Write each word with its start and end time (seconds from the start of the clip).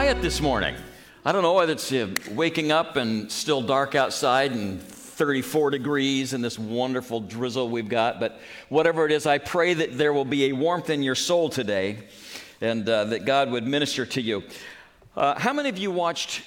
quiet 0.00 0.22
this 0.22 0.40
morning. 0.40 0.74
I 1.26 1.32
don't 1.32 1.42
know 1.42 1.52
whether 1.52 1.72
it's 1.72 1.92
uh, 1.92 2.08
waking 2.30 2.72
up 2.72 2.96
and 2.96 3.30
still 3.30 3.60
dark 3.60 3.94
outside 3.94 4.52
and 4.52 4.80
34 4.80 5.72
degrees 5.72 6.32
and 6.32 6.42
this 6.42 6.58
wonderful 6.58 7.20
drizzle 7.20 7.68
we've 7.68 7.90
got, 7.90 8.18
but 8.18 8.40
whatever 8.70 9.04
it 9.04 9.12
is, 9.12 9.26
I 9.26 9.36
pray 9.36 9.74
that 9.74 9.98
there 9.98 10.14
will 10.14 10.24
be 10.24 10.46
a 10.46 10.52
warmth 10.52 10.88
in 10.88 11.02
your 11.02 11.14
soul 11.14 11.50
today 11.50 11.98
and 12.62 12.88
uh, 12.88 13.04
that 13.04 13.26
God 13.26 13.50
would 13.50 13.66
minister 13.66 14.06
to 14.06 14.22
you. 14.22 14.42
Uh, 15.14 15.38
how 15.38 15.52
many 15.52 15.68
of 15.68 15.76
you 15.76 15.90
watched 15.90 16.44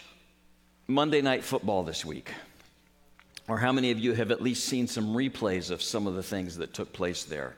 Monday 0.88 1.22
Night 1.22 1.44
Football 1.44 1.84
this 1.84 2.04
week? 2.04 2.32
Or 3.48 3.60
how 3.60 3.72
many 3.72 3.92
of 3.92 4.00
you 4.00 4.14
have 4.14 4.32
at 4.32 4.42
least 4.42 4.66
seen 4.66 4.88
some 4.88 5.14
replays 5.14 5.70
of 5.70 5.84
some 5.84 6.08
of 6.08 6.16
the 6.16 6.24
things 6.24 6.58
that 6.58 6.74
took 6.74 6.92
place 6.92 7.24
there? 7.24 7.54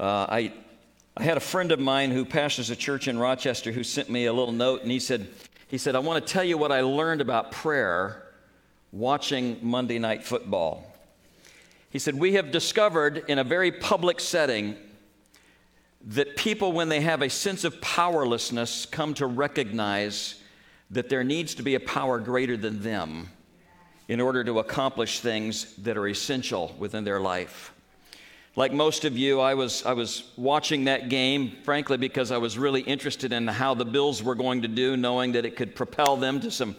Uh, 0.00 0.24
I, 0.30 0.52
I 1.18 1.24
had 1.24 1.36
a 1.36 1.40
friend 1.40 1.72
of 1.72 1.80
mine 1.80 2.12
who 2.12 2.24
pastors 2.24 2.70
a 2.70 2.76
church 2.76 3.08
in 3.08 3.18
Rochester 3.18 3.72
who 3.72 3.82
sent 3.82 4.08
me 4.08 4.26
a 4.26 4.32
little 4.32 4.52
note, 4.52 4.82
and 4.82 4.90
he 4.90 5.00
said, 5.00 5.26
he 5.66 5.76
said, 5.76 5.96
I 5.96 5.98
want 5.98 6.24
to 6.24 6.32
tell 6.32 6.44
you 6.44 6.56
what 6.56 6.70
I 6.70 6.82
learned 6.82 7.20
about 7.20 7.50
prayer 7.50 8.22
watching 8.92 9.58
Monday 9.60 9.98
Night 9.98 10.22
Football. 10.22 10.86
He 11.90 11.98
said, 11.98 12.14
We 12.14 12.34
have 12.34 12.52
discovered 12.52 13.24
in 13.26 13.40
a 13.40 13.44
very 13.44 13.72
public 13.72 14.20
setting 14.20 14.76
that 16.06 16.36
people, 16.36 16.70
when 16.70 16.88
they 16.88 17.00
have 17.00 17.20
a 17.20 17.28
sense 17.28 17.64
of 17.64 17.80
powerlessness, 17.80 18.86
come 18.86 19.12
to 19.14 19.26
recognize 19.26 20.40
that 20.92 21.08
there 21.08 21.24
needs 21.24 21.56
to 21.56 21.64
be 21.64 21.74
a 21.74 21.80
power 21.80 22.20
greater 22.20 22.56
than 22.56 22.84
them 22.84 23.28
in 24.06 24.20
order 24.20 24.44
to 24.44 24.60
accomplish 24.60 25.18
things 25.18 25.74
that 25.78 25.96
are 25.96 26.06
essential 26.06 26.76
within 26.78 27.02
their 27.02 27.18
life. 27.18 27.72
Like 28.58 28.72
most 28.72 29.04
of 29.04 29.16
you, 29.16 29.38
I 29.38 29.54
was, 29.54 29.86
I 29.86 29.92
was 29.92 30.24
watching 30.36 30.86
that 30.86 31.08
game, 31.08 31.58
frankly, 31.62 31.96
because 31.96 32.32
I 32.32 32.38
was 32.38 32.58
really 32.58 32.80
interested 32.80 33.32
in 33.32 33.46
how 33.46 33.74
the 33.74 33.84
Bills 33.84 34.20
were 34.20 34.34
going 34.34 34.62
to 34.62 34.68
do, 34.68 34.96
knowing 34.96 35.30
that 35.34 35.46
it 35.46 35.54
could 35.54 35.76
propel 35.76 36.16
them 36.16 36.40
to 36.40 36.50
some 36.50 36.74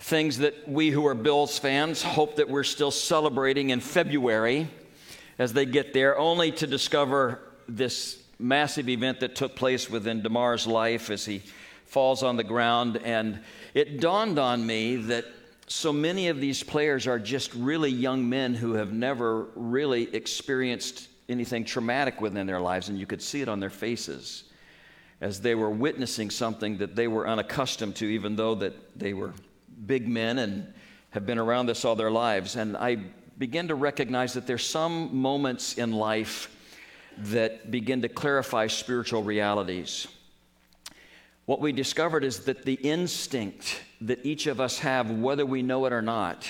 things 0.00 0.38
that 0.38 0.68
we 0.68 0.90
who 0.90 1.06
are 1.06 1.14
Bills 1.14 1.60
fans 1.60 2.02
hope 2.02 2.34
that 2.34 2.48
we're 2.48 2.64
still 2.64 2.90
celebrating 2.90 3.70
in 3.70 3.78
February 3.78 4.68
as 5.38 5.52
they 5.52 5.64
get 5.64 5.94
there, 5.94 6.18
only 6.18 6.50
to 6.50 6.66
discover 6.66 7.38
this 7.68 8.20
massive 8.40 8.88
event 8.88 9.20
that 9.20 9.36
took 9.36 9.54
place 9.54 9.88
within 9.88 10.22
Damar's 10.22 10.66
life 10.66 11.08
as 11.08 11.24
he 11.24 11.40
falls 11.86 12.24
on 12.24 12.36
the 12.36 12.42
ground. 12.42 12.96
And 12.96 13.38
it 13.74 14.00
dawned 14.00 14.40
on 14.40 14.66
me 14.66 14.96
that 14.96 15.26
so 15.68 15.92
many 15.92 16.26
of 16.26 16.40
these 16.40 16.64
players 16.64 17.06
are 17.06 17.20
just 17.20 17.54
really 17.54 17.90
young 17.90 18.28
men 18.28 18.54
who 18.54 18.72
have 18.72 18.92
never 18.92 19.44
really 19.54 20.12
experienced 20.12 21.10
anything 21.28 21.64
traumatic 21.64 22.20
within 22.20 22.46
their 22.46 22.60
lives, 22.60 22.88
and 22.88 22.98
you 22.98 23.06
could 23.06 23.22
see 23.22 23.40
it 23.40 23.48
on 23.48 23.60
their 23.60 23.70
faces 23.70 24.44
as 25.20 25.40
they 25.40 25.54
were 25.54 25.70
witnessing 25.70 26.30
something 26.30 26.78
that 26.78 26.96
they 26.96 27.06
were 27.06 27.28
unaccustomed 27.28 27.94
to, 27.96 28.06
even 28.06 28.34
though 28.34 28.56
that 28.56 28.98
they 28.98 29.14
were 29.14 29.32
big 29.86 30.08
men 30.08 30.38
and 30.38 30.72
have 31.10 31.24
been 31.24 31.38
around 31.38 31.66
this 31.66 31.84
all 31.84 31.94
their 31.94 32.10
lives. 32.10 32.56
And 32.56 32.76
I 32.76 32.98
begin 33.38 33.68
to 33.68 33.76
recognize 33.76 34.32
that 34.32 34.46
there's 34.46 34.66
some 34.66 35.16
moments 35.16 35.74
in 35.78 35.92
life 35.92 36.50
that 37.18 37.70
begin 37.70 38.02
to 38.02 38.08
clarify 38.08 38.66
spiritual 38.66 39.22
realities. 39.22 40.08
What 41.46 41.60
we 41.60 41.72
discovered 41.72 42.24
is 42.24 42.40
that 42.40 42.64
the 42.64 42.74
instinct 42.74 43.80
that 44.00 44.24
each 44.24 44.46
of 44.46 44.60
us 44.60 44.78
have, 44.80 45.10
whether 45.10 45.46
we 45.46 45.62
know 45.62 45.84
it 45.86 45.92
or 45.92 46.02
not, 46.02 46.48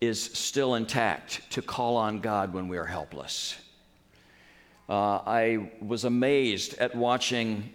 is 0.00 0.22
still 0.22 0.74
intact 0.74 1.50
to 1.52 1.62
call 1.62 1.96
on 1.96 2.20
God 2.20 2.52
when 2.52 2.68
we 2.68 2.78
are 2.78 2.86
helpless. 2.86 3.56
Uh, 4.88 5.20
I 5.26 5.70
was 5.80 6.04
amazed 6.04 6.78
at 6.78 6.94
watching 6.94 7.72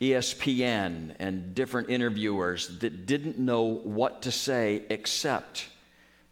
ESPN 0.00 1.14
and 1.20 1.54
different 1.54 1.90
interviewers 1.90 2.78
that 2.78 3.06
didn't 3.06 3.38
know 3.38 3.62
what 3.62 4.22
to 4.22 4.32
say 4.32 4.82
except 4.90 5.68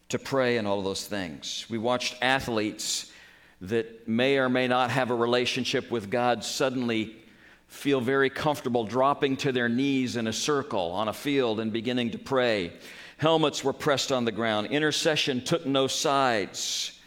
to 0.08 0.19
pray 0.19 0.56
and 0.56 0.66
all 0.66 0.82
those 0.82 1.06
things. 1.06 1.66
We 1.69 1.78
watched 1.78 2.16
athletes 2.22 3.12
that 3.60 4.08
may 4.08 4.38
or 4.38 4.48
may 4.48 4.66
not 4.66 4.91
have 4.91 5.10
a 5.10 5.14
relationship 5.14 5.91
with 5.91 6.10
God 6.10 6.42
suddenly 6.42 7.14
feel 7.69 8.00
very 8.00 8.31
comfortable 8.31 8.84
dropping 8.84 9.36
to 9.36 9.52
their 9.52 9.69
knees 9.69 10.16
in 10.16 10.26
a 10.26 10.32
circle 10.32 10.91
on 10.92 11.08
a 11.08 11.12
field 11.12 11.60
and 11.60 11.72
beginning 11.72 12.10
to 12.12 12.19
pray. 12.19 12.72
Helmets 13.19 13.62
were 13.62 13.72
pressed 13.72 14.10
on 14.10 14.25
the 14.25 14.32
ground. 14.32 14.69
Intercession 14.69 15.44
took 15.44 15.66
no 15.66 15.86
sides 15.86 16.97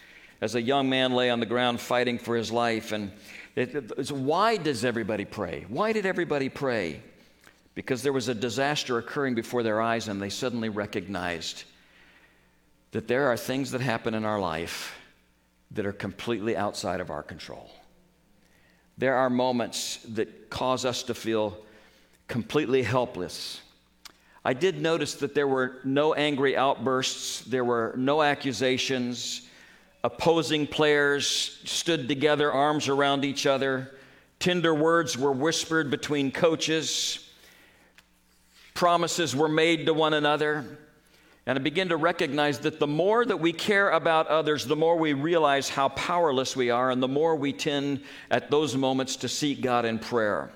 as 0.42 0.56
a 0.56 0.62
young 0.62 0.90
man 0.90 1.14
lay 1.14 1.30
on 1.30 1.40
the 1.40 1.46
ground 1.46 1.80
fighting 1.80 2.18
for 2.18 2.36
his 2.36 2.52
life. 2.52 2.92
And 2.92 3.12
it, 3.56 4.12
why 4.12 4.58
does 4.58 4.84
everybody 4.84 5.24
pray? 5.24 5.66
Why 5.70 5.94
did 5.94 6.06
everybody 6.06 6.50
pray? 6.50 7.02
Because 7.76 8.02
there 8.02 8.12
was 8.12 8.28
a 8.28 8.34
disaster 8.34 8.98
occurring 8.98 9.36
before 9.36 9.64
their 9.64 9.80
eyes, 9.80 10.08
and 10.08 10.22
they 10.22 10.30
suddenly 10.30 10.70
recognized 10.70 11.64
that 12.92 13.08
there 13.08 13.28
are 13.28 13.38
things 13.38 13.72
that 13.72 13.82
happen 13.82 14.14
in 14.14 14.26
our 14.26 14.40
life 14.40 14.98
that 15.72 15.86
are 15.86 15.94
completely 15.94 16.58
outside 16.58 17.00
of 17.00 17.10
our 17.10 17.24
control. 17.24 17.70
There 18.98 19.16
are 19.16 19.30
moments 19.30 19.98
that 20.10 20.50
cause 20.50 20.84
us 20.84 21.04
to 21.04 21.14
feel 21.14 21.58
completely 22.28 22.84
helpless. 22.84 23.62
I 24.44 24.54
did 24.54 24.82
notice 24.82 25.16
that 25.16 25.34
there 25.34 25.48
were 25.48 25.78
no 25.86 26.14
angry 26.14 26.58
outbursts, 26.58 27.42
there 27.42 27.64
were 27.64 27.94
no 27.96 28.22
accusations. 28.22 29.48
Opposing 30.04 30.68
players 30.68 31.60
stood 31.64 32.08
together, 32.08 32.52
arms 32.52 32.88
around 32.88 33.24
each 33.24 33.46
other. 33.46 33.92
Tender 34.40 34.74
words 34.74 35.18
were 35.18 35.32
whispered 35.32 35.92
between 35.92 36.32
coaches. 36.32 37.30
Promises 38.74 39.36
were 39.36 39.50
made 39.50 39.86
to 39.86 39.94
one 39.94 40.14
another. 40.14 40.80
And 41.46 41.58
I 41.58 41.62
begin 41.62 41.90
to 41.90 41.98
recognize 41.98 42.60
that 42.60 42.80
the 42.80 42.88
more 42.88 43.26
that 43.26 43.38
we 43.38 43.52
care 43.52 43.90
about 43.90 44.28
others, 44.28 44.66
the 44.66 44.76
more 44.76 44.96
we 44.96 45.14
realize 45.14 45.70
how 45.70 45.90
powerless 45.90 46.56
we 46.56 46.70
are, 46.70 46.92
and 46.92 47.02
the 47.02 47.08
more 47.08 47.36
we 47.36 47.52
tend 47.52 48.04
at 48.30 48.52
those 48.52 48.76
moments 48.76 49.16
to 49.18 49.30
seek 49.30 49.62
God 49.62 49.86
in 49.86 50.00
prayer. 50.00 50.52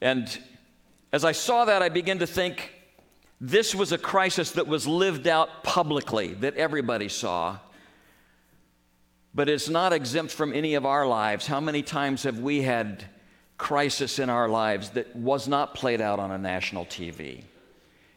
And 0.00 0.38
as 1.12 1.24
I 1.24 1.32
saw 1.32 1.64
that, 1.64 1.82
I 1.82 1.88
began 1.88 2.18
to 2.18 2.26
think 2.26 2.72
this 3.40 3.74
was 3.74 3.92
a 3.92 3.98
crisis 3.98 4.52
that 4.52 4.66
was 4.66 4.86
lived 4.86 5.26
out 5.26 5.62
publicly, 5.62 6.34
that 6.34 6.56
everybody 6.56 7.08
saw. 7.08 7.58
But 9.34 9.48
it's 9.48 9.68
not 9.68 9.92
exempt 9.92 10.32
from 10.32 10.52
any 10.52 10.74
of 10.74 10.86
our 10.86 11.06
lives. 11.06 11.46
How 11.46 11.60
many 11.60 11.82
times 11.82 12.22
have 12.22 12.38
we 12.38 12.62
had 12.62 13.04
crisis 13.58 14.18
in 14.18 14.30
our 14.30 14.48
lives 14.48 14.90
that 14.90 15.14
was 15.16 15.48
not 15.48 15.74
played 15.74 16.00
out 16.00 16.20
on 16.20 16.30
a 16.30 16.38
national 16.38 16.86
TV? 16.86 17.44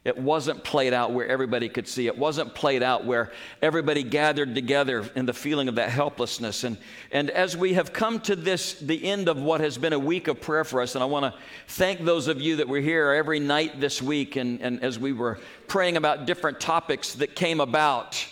It 0.07 0.17
wasn't 0.17 0.63
played 0.63 0.93
out 0.93 1.11
where 1.11 1.27
everybody 1.27 1.67
could 1.67 1.85
see. 1.85 2.07
It 2.07 2.17
wasn't 2.17 2.55
played 2.55 2.81
out 2.81 3.03
where 3.03 3.33
everybody 3.61 4.03
gathered 4.03 4.55
together 4.55 5.09
in 5.15 5.25
the 5.25 5.33
feeling 5.33 5.67
of 5.67 5.75
that 5.75 5.89
helplessness. 5.89 6.63
And, 6.63 6.77
and 7.11 7.29
as 7.29 7.57
we 7.57 7.73
have 7.73 7.91
come 7.91 8.21
to 8.21 8.37
this, 8.37 8.75
the 8.75 9.03
end 9.03 9.27
of 9.27 9.37
what 9.37 9.59
has 9.59 9.77
been 9.77 9.91
a 9.91 9.99
week 9.99 10.29
of 10.29 10.39
prayer 10.39 10.63
for 10.63 10.81
us, 10.81 10.95
and 10.95 11.03
I 11.03 11.07
want 11.07 11.25
to 11.25 11.37
thank 11.67 12.05
those 12.05 12.29
of 12.29 12.39
you 12.39 12.55
that 12.55 12.69
were 12.69 12.79
here 12.79 13.11
every 13.11 13.41
night 13.41 13.81
this 13.81 14.01
week, 14.01 14.37
and, 14.37 14.61
and 14.61 14.81
as 14.81 14.97
we 14.97 15.11
were 15.11 15.39
praying 15.67 15.97
about 15.97 16.25
different 16.25 16.61
topics 16.61 17.15
that 17.15 17.35
came 17.35 17.59
about, 17.59 18.25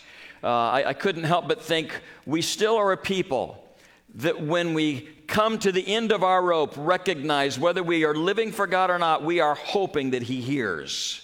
uh, 0.44 0.48
I, 0.48 0.90
I 0.90 0.94
couldn't 0.94 1.24
help 1.24 1.48
but 1.48 1.62
think 1.62 2.00
we 2.26 2.42
still 2.42 2.78
are 2.78 2.92
a 2.92 2.98
people 2.98 3.64
that 4.16 4.42
when 4.42 4.74
we 4.74 5.10
come 5.28 5.60
to 5.60 5.72
the 5.72 5.86
end 5.88 6.12
of 6.12 6.24
our 6.24 6.42
rope, 6.42 6.74
recognize 6.78 7.60
whether 7.60 7.84
we 7.84 8.06
are 8.06 8.16
living 8.16 8.52
for 8.52 8.68
God 8.68 8.90
or 8.90 8.98
not, 8.98 9.24
we 9.24 9.40
are 9.40 9.56
hoping 9.56 10.12
that 10.12 10.24
He 10.24 10.42
hears 10.42 11.22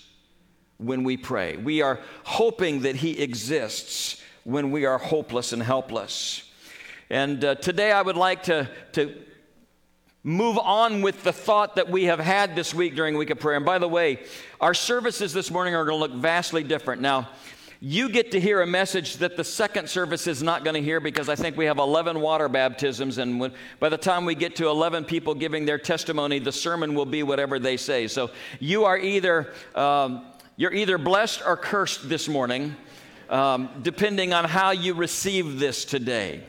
when 0.77 1.03
we 1.03 1.17
pray. 1.17 1.57
We 1.57 1.81
are 1.81 1.99
hoping 2.23 2.81
that 2.81 2.97
He 2.97 3.21
exists 3.21 4.21
when 4.43 4.71
we 4.71 4.85
are 4.85 4.97
hopeless 4.97 5.53
and 5.53 5.61
helpless. 5.61 6.43
And 7.09 7.43
uh, 7.43 7.55
today 7.55 7.91
I 7.91 8.01
would 8.01 8.17
like 8.17 8.43
to, 8.43 8.69
to 8.93 9.15
move 10.23 10.57
on 10.57 11.01
with 11.01 11.23
the 11.23 11.33
thought 11.33 11.75
that 11.75 11.89
we 11.89 12.05
have 12.05 12.19
had 12.19 12.55
this 12.55 12.73
week 12.73 12.95
during 12.95 13.17
Week 13.17 13.29
of 13.29 13.39
Prayer. 13.39 13.57
And 13.57 13.65
by 13.65 13.77
the 13.77 13.87
way, 13.87 14.23
our 14.59 14.73
services 14.73 15.33
this 15.33 15.51
morning 15.51 15.75
are 15.75 15.85
going 15.85 15.99
to 15.99 15.99
look 15.99 16.21
vastly 16.21 16.63
different. 16.63 17.01
Now, 17.01 17.29
you 17.83 18.09
get 18.09 18.29
to 18.31 18.39
hear 18.39 18.61
a 18.61 18.67
message 18.67 19.17
that 19.17 19.35
the 19.35 19.43
second 19.43 19.89
service 19.89 20.27
is 20.27 20.43
not 20.43 20.63
going 20.63 20.75
to 20.75 20.81
hear 20.83 20.99
because 20.99 21.29
I 21.29 21.35
think 21.35 21.57
we 21.57 21.65
have 21.65 21.79
11 21.79 22.21
water 22.21 22.47
baptisms. 22.47 23.17
And 23.17 23.39
when, 23.39 23.53
by 23.79 23.89
the 23.89 23.97
time 23.97 24.23
we 24.23 24.35
get 24.35 24.55
to 24.57 24.67
11 24.67 25.05
people 25.05 25.33
giving 25.33 25.65
their 25.65 25.79
testimony, 25.79 26.37
the 26.37 26.51
sermon 26.51 26.93
will 26.93 27.07
be 27.07 27.23
whatever 27.23 27.57
they 27.57 27.77
say. 27.77 28.07
So 28.07 28.29
you 28.59 28.85
are 28.85 28.99
either 28.99 29.51
um, 29.73 30.27
you're 30.57 30.73
either 30.73 30.99
blessed 30.99 31.41
or 31.43 31.57
cursed 31.57 32.07
this 32.07 32.29
morning, 32.29 32.75
um, 33.29 33.67
depending 33.81 34.31
on 34.31 34.45
how 34.45 34.69
you 34.69 34.93
receive 34.93 35.57
this 35.57 35.83
today. 35.83 36.43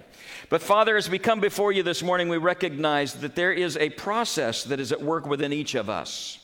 But 0.51 0.61
Father, 0.61 0.99
as 0.99 1.09
we 1.09 1.19
come 1.19 1.41
before 1.41 1.73
you 1.73 1.83
this 1.83 2.03
morning, 2.03 2.29
we 2.29 2.37
recognize 2.37 3.15
that 3.15 3.35
there 3.37 3.55
is 3.55 3.79
a 3.79 3.89
process 3.89 4.65
that 4.65 4.81
is 4.81 4.93
at 4.93 5.01
work 5.01 5.27
within 5.27 5.51
each 5.51 5.75
of 5.75 5.89
us. 5.89 6.42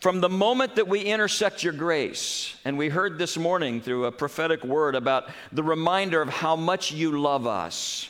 From 0.00 0.20
the 0.20 0.28
moment 0.28 0.76
that 0.76 0.86
we 0.86 1.00
intersect 1.00 1.64
your 1.64 1.72
grace, 1.72 2.54
and 2.64 2.78
we 2.78 2.88
heard 2.88 3.18
this 3.18 3.36
morning 3.36 3.80
through 3.80 4.04
a 4.04 4.12
prophetic 4.12 4.62
word 4.62 4.94
about 4.94 5.28
the 5.50 5.64
reminder 5.64 6.22
of 6.22 6.28
how 6.28 6.54
much 6.54 6.92
you 6.92 7.20
love 7.20 7.48
us, 7.48 8.08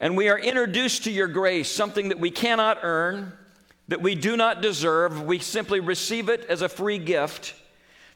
and 0.00 0.16
we 0.16 0.30
are 0.30 0.38
introduced 0.38 1.04
to 1.04 1.10
your 1.10 1.28
grace, 1.28 1.70
something 1.70 2.08
that 2.08 2.18
we 2.18 2.30
cannot 2.30 2.78
earn, 2.82 3.34
that 3.88 4.00
we 4.00 4.14
do 4.14 4.38
not 4.38 4.62
deserve. 4.62 5.22
We 5.22 5.38
simply 5.38 5.80
receive 5.80 6.30
it 6.30 6.46
as 6.46 6.62
a 6.62 6.68
free 6.68 6.98
gift. 6.98 7.54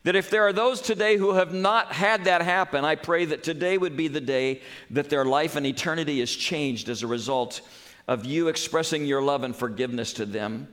That 0.04 0.16
if 0.16 0.30
there 0.30 0.46
are 0.46 0.52
those 0.52 0.80
today 0.80 1.16
who 1.18 1.34
have 1.34 1.52
not 1.52 1.92
had 1.92 2.24
that 2.24 2.40
happen, 2.40 2.84
I 2.84 2.94
pray 2.94 3.26
that 3.26 3.42
today 3.42 3.76
would 3.76 3.96
be 3.96 4.08
the 4.08 4.20
day 4.20 4.62
that 4.90 5.10
their 5.10 5.24
life 5.24 5.56
and 5.56 5.66
eternity 5.66 6.22
is 6.22 6.34
changed 6.34 6.88
as 6.88 7.02
a 7.02 7.06
result 7.06 7.60
of 8.06 8.24
you 8.24 8.48
expressing 8.48 9.04
your 9.04 9.20
love 9.20 9.44
and 9.44 9.54
forgiveness 9.54 10.14
to 10.14 10.24
them. 10.24 10.68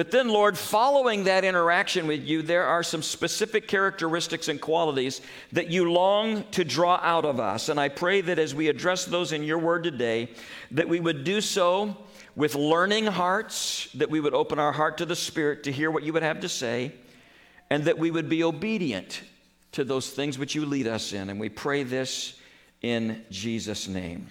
But 0.00 0.10
then, 0.10 0.30
Lord, 0.30 0.56
following 0.56 1.24
that 1.24 1.44
interaction 1.44 2.06
with 2.06 2.24
you, 2.24 2.40
there 2.40 2.64
are 2.64 2.82
some 2.82 3.02
specific 3.02 3.68
characteristics 3.68 4.48
and 4.48 4.58
qualities 4.58 5.20
that 5.52 5.68
you 5.68 5.92
long 5.92 6.44
to 6.52 6.64
draw 6.64 6.98
out 7.02 7.26
of 7.26 7.38
us. 7.38 7.68
And 7.68 7.78
I 7.78 7.90
pray 7.90 8.22
that 8.22 8.38
as 8.38 8.54
we 8.54 8.68
address 8.68 9.04
those 9.04 9.32
in 9.32 9.42
your 9.42 9.58
word 9.58 9.84
today, 9.84 10.30
that 10.70 10.88
we 10.88 11.00
would 11.00 11.22
do 11.22 11.42
so 11.42 11.94
with 12.34 12.54
learning 12.54 13.08
hearts, 13.08 13.90
that 13.92 14.08
we 14.08 14.20
would 14.20 14.32
open 14.32 14.58
our 14.58 14.72
heart 14.72 14.96
to 14.96 15.04
the 15.04 15.14
Spirit 15.14 15.64
to 15.64 15.70
hear 15.70 15.90
what 15.90 16.02
you 16.02 16.14
would 16.14 16.22
have 16.22 16.40
to 16.40 16.48
say, 16.48 16.94
and 17.68 17.84
that 17.84 17.98
we 17.98 18.10
would 18.10 18.30
be 18.30 18.42
obedient 18.42 19.20
to 19.72 19.84
those 19.84 20.08
things 20.08 20.38
which 20.38 20.54
you 20.54 20.64
lead 20.64 20.86
us 20.86 21.12
in. 21.12 21.28
And 21.28 21.38
we 21.38 21.50
pray 21.50 21.82
this 21.82 22.40
in 22.80 23.22
Jesus' 23.30 23.86
name. 23.86 24.28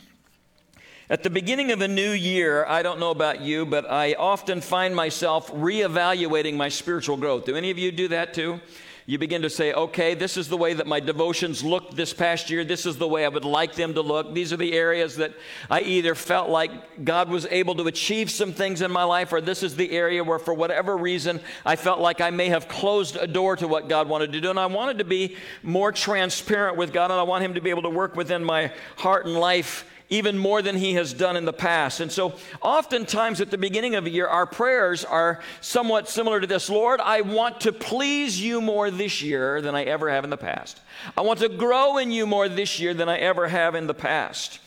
At 1.12 1.24
the 1.24 1.32
beginning 1.32 1.72
of 1.72 1.82
a 1.82 1.88
new 1.88 2.12
year, 2.12 2.68
I 2.68 2.84
don't 2.84 3.00
know 3.00 3.10
about 3.10 3.42
you, 3.42 3.66
but 3.66 3.90
I 3.90 4.14
often 4.14 4.62
find 4.62 4.96
myself 4.96 5.52
reevaluating 5.52 6.56
my 6.56 6.70
spiritual 6.70 7.18
growth. 7.18 7.46
Do 7.46 7.56
any 7.56 7.72
of 7.72 7.80
you 7.80 7.92
do 7.92 8.10
that 8.10 8.36
too? 8.36 8.62
You 9.08 9.18
begin 9.18 9.42
to 9.42 9.50
say, 9.50 9.74
okay, 9.74 10.14
this 10.14 10.38
is 10.38 10.50
the 10.50 10.56
way 10.58 10.76
that 10.76 10.86
my 10.86 11.00
devotions 11.00 11.64
looked 11.64 11.96
this 11.96 12.14
past 12.14 12.52
year. 12.52 12.64
This 12.64 12.86
is 12.86 12.98
the 13.00 13.08
way 13.08 13.26
I 13.26 13.30
would 13.30 13.44
like 13.44 13.74
them 13.74 13.96
to 13.96 14.02
look. 14.02 14.36
These 14.36 14.54
are 14.54 14.58
the 14.58 14.74
areas 14.74 15.16
that 15.16 15.34
I 15.68 15.82
either 15.82 16.14
felt 16.14 16.52
like 16.52 17.04
God 17.04 17.28
was 17.28 17.48
able 17.48 17.74
to 17.78 17.88
achieve 17.88 18.30
some 18.30 18.54
things 18.54 18.84
in 18.84 18.92
my 18.92 19.04
life, 19.04 19.34
or 19.34 19.42
this 19.42 19.64
is 19.64 19.76
the 19.76 19.90
area 19.90 20.24
where, 20.24 20.38
for 20.38 20.54
whatever 20.54 20.96
reason, 20.96 21.40
I 21.66 21.76
felt 21.76 22.00
like 22.00 22.22
I 22.22 22.30
may 22.30 22.50
have 22.50 22.68
closed 22.68 23.16
a 23.16 23.26
door 23.26 23.56
to 23.56 23.68
what 23.68 23.90
God 23.90 24.08
wanted 24.08 24.32
to 24.34 24.42
do. 24.42 24.52
And 24.52 24.60
I 24.60 24.68
wanted 24.68 25.00
to 25.00 25.06
be 25.06 25.38
more 25.64 25.92
transparent 25.92 26.78
with 26.78 26.94
God, 26.94 27.10
and 27.10 27.20
I 27.20 27.24
want 27.24 27.44
Him 27.44 27.56
to 27.56 27.62
be 27.62 27.72
able 27.72 27.82
to 27.82 27.90
work 27.90 28.16
within 28.16 28.44
my 28.44 28.72
heart 28.96 29.26
and 29.26 29.34
life 29.34 29.86
even 30.10 30.38
more 30.38 30.62
than 30.62 30.76
he 30.76 30.96
has 30.96 31.14
done 31.14 31.38
in 31.38 31.46
the 31.46 31.54
past. 31.54 32.00
And 32.00 32.12
so, 32.12 32.34
oftentimes 32.62 33.42
at 33.42 33.52
the 33.52 33.58
beginning 33.58 33.96
of 33.96 34.06
a 34.06 34.10
year, 34.10 34.28
our 34.28 34.46
prayers 34.46 35.06
are 35.06 35.40
somewhat 35.62 36.10
similar 36.10 36.42
to 36.42 36.48
this 36.48 36.70
Lord, 36.70 37.00
I 37.00 37.22
want 37.22 37.62
to 37.62 37.72
please 37.72 38.42
you 38.42 38.62
more 38.62 38.90
this 38.90 39.22
year 39.22 39.62
than 39.62 39.76
I 39.76 39.84
ever 39.84 40.10
have 40.10 40.24
in 40.24 40.30
the 40.30 40.38
past. 40.38 40.80
I 41.16 41.22
want 41.22 41.40
to 41.40 41.50
grow 41.50 41.98
in 41.98 42.12
you 42.12 42.26
more 42.26 42.50
this 42.50 42.80
year 42.80 42.94
than 42.94 43.08
I 43.08 43.18
ever 43.18 43.48
have 43.48 43.76
in 43.76 43.88
the 43.88 43.94
past. 43.94 44.60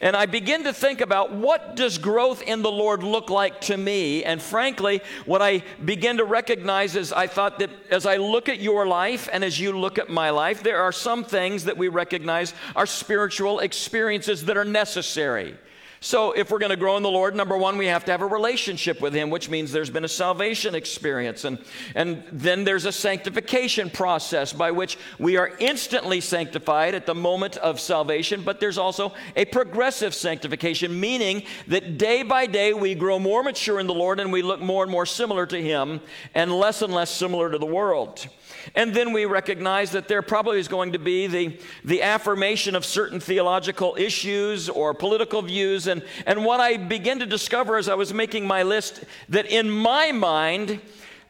And 0.00 0.16
I 0.16 0.26
begin 0.26 0.64
to 0.64 0.72
think 0.72 1.00
about 1.00 1.32
what 1.32 1.76
does 1.76 1.98
growth 1.98 2.42
in 2.42 2.62
the 2.62 2.70
Lord 2.70 3.02
look 3.02 3.30
like 3.30 3.60
to 3.62 3.76
me? 3.76 4.24
And 4.24 4.40
frankly, 4.40 5.00
what 5.26 5.42
I 5.42 5.62
begin 5.84 6.18
to 6.18 6.24
recognize 6.24 6.96
is 6.96 7.12
I 7.12 7.26
thought 7.26 7.58
that 7.58 7.70
as 7.90 8.06
I 8.06 8.16
look 8.16 8.48
at 8.48 8.60
your 8.60 8.86
life 8.86 9.28
and 9.32 9.44
as 9.44 9.58
you 9.58 9.78
look 9.78 9.98
at 9.98 10.08
my 10.08 10.30
life, 10.30 10.62
there 10.62 10.80
are 10.80 10.92
some 10.92 11.24
things 11.24 11.64
that 11.64 11.76
we 11.76 11.88
recognize 11.88 12.54
are 12.76 12.86
spiritual 12.86 13.60
experiences 13.60 14.44
that 14.44 14.56
are 14.56 14.64
necessary. 14.64 15.56
So, 16.02 16.32
if 16.32 16.50
we're 16.50 16.58
going 16.58 16.70
to 16.70 16.78
grow 16.78 16.96
in 16.96 17.02
the 17.02 17.10
Lord, 17.10 17.36
number 17.36 17.58
one, 17.58 17.76
we 17.76 17.84
have 17.88 18.06
to 18.06 18.10
have 18.10 18.22
a 18.22 18.26
relationship 18.26 19.02
with 19.02 19.12
Him, 19.12 19.28
which 19.28 19.50
means 19.50 19.70
there's 19.70 19.90
been 19.90 20.06
a 20.06 20.08
salvation 20.08 20.74
experience. 20.74 21.44
And, 21.44 21.58
and 21.94 22.24
then 22.32 22.64
there's 22.64 22.86
a 22.86 22.92
sanctification 22.92 23.90
process 23.90 24.50
by 24.54 24.70
which 24.70 24.96
we 25.18 25.36
are 25.36 25.52
instantly 25.58 26.22
sanctified 26.22 26.94
at 26.94 27.04
the 27.04 27.14
moment 27.14 27.58
of 27.58 27.78
salvation, 27.78 28.40
but 28.40 28.60
there's 28.60 28.78
also 28.78 29.12
a 29.36 29.44
progressive 29.44 30.14
sanctification, 30.14 30.98
meaning 30.98 31.42
that 31.66 31.98
day 31.98 32.22
by 32.22 32.46
day 32.46 32.72
we 32.72 32.94
grow 32.94 33.18
more 33.18 33.42
mature 33.42 33.78
in 33.78 33.86
the 33.86 33.92
Lord 33.92 34.20
and 34.20 34.32
we 34.32 34.40
look 34.40 34.60
more 34.62 34.82
and 34.82 34.90
more 34.90 35.04
similar 35.04 35.44
to 35.44 35.60
Him 35.60 36.00
and 36.34 36.50
less 36.50 36.80
and 36.80 36.94
less 36.94 37.10
similar 37.10 37.50
to 37.50 37.58
the 37.58 37.66
world. 37.66 38.26
And 38.74 38.94
then 38.94 39.12
we 39.12 39.24
recognize 39.24 39.92
that 39.92 40.08
there 40.08 40.22
probably 40.22 40.58
is 40.58 40.68
going 40.68 40.92
to 40.92 40.98
be 40.98 41.26
the, 41.26 41.58
the 41.84 42.02
affirmation 42.02 42.74
of 42.74 42.84
certain 42.84 43.20
theological 43.20 43.96
issues 43.98 44.68
or 44.68 44.94
political 44.94 45.42
views. 45.42 45.86
And, 45.86 46.02
and 46.26 46.44
what 46.44 46.60
I 46.60 46.76
begin 46.76 47.18
to 47.20 47.26
discover 47.26 47.76
as 47.76 47.88
I 47.88 47.94
was 47.94 48.14
making 48.14 48.46
my 48.46 48.62
list, 48.62 49.04
that 49.28 49.46
in 49.46 49.70
my 49.70 50.12
mind, 50.12 50.80